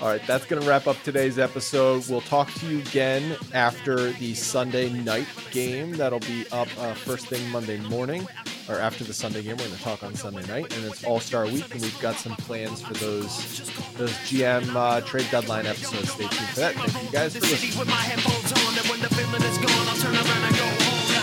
[0.00, 2.08] All right, that's going to wrap up today's episode.
[2.08, 5.92] We'll talk to you again after the Sunday night game.
[5.92, 8.26] That'll be up uh, first thing Monday morning,
[8.68, 9.56] or after the Sunday game.
[9.56, 12.16] We're going to talk on Sunday night, and it's All Star Week, and we've got
[12.16, 13.60] some plans for those
[13.96, 16.10] those GM uh, trade deadline episodes.
[16.12, 16.74] Stay tuned for that.
[16.74, 17.86] Thank you guys for listening.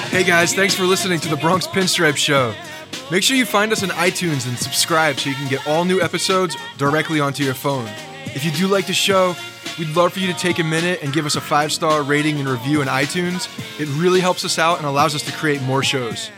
[0.10, 2.54] Hey guys, thanks for listening to the Bronx Pinstripe Show.
[3.12, 6.00] Make sure you find us on iTunes and subscribe so you can get all new
[6.02, 7.90] episodes directly onto your phone.
[8.36, 9.36] If you do like the show,
[9.78, 12.40] we'd love for you to take a minute and give us a five star rating
[12.40, 13.48] and review in iTunes.
[13.80, 16.32] It really helps us out and allows us to create more shows.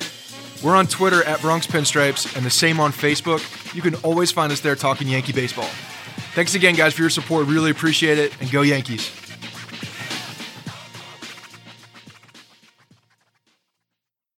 [0.64, 3.42] We're on Twitter at Bronx Pinstripes and the same on Facebook.
[3.76, 5.70] You can always find us there talking Yankee baseball.
[6.34, 7.48] Thanks again, guys, for your support.
[7.48, 9.21] Really appreciate it, and go Yankees.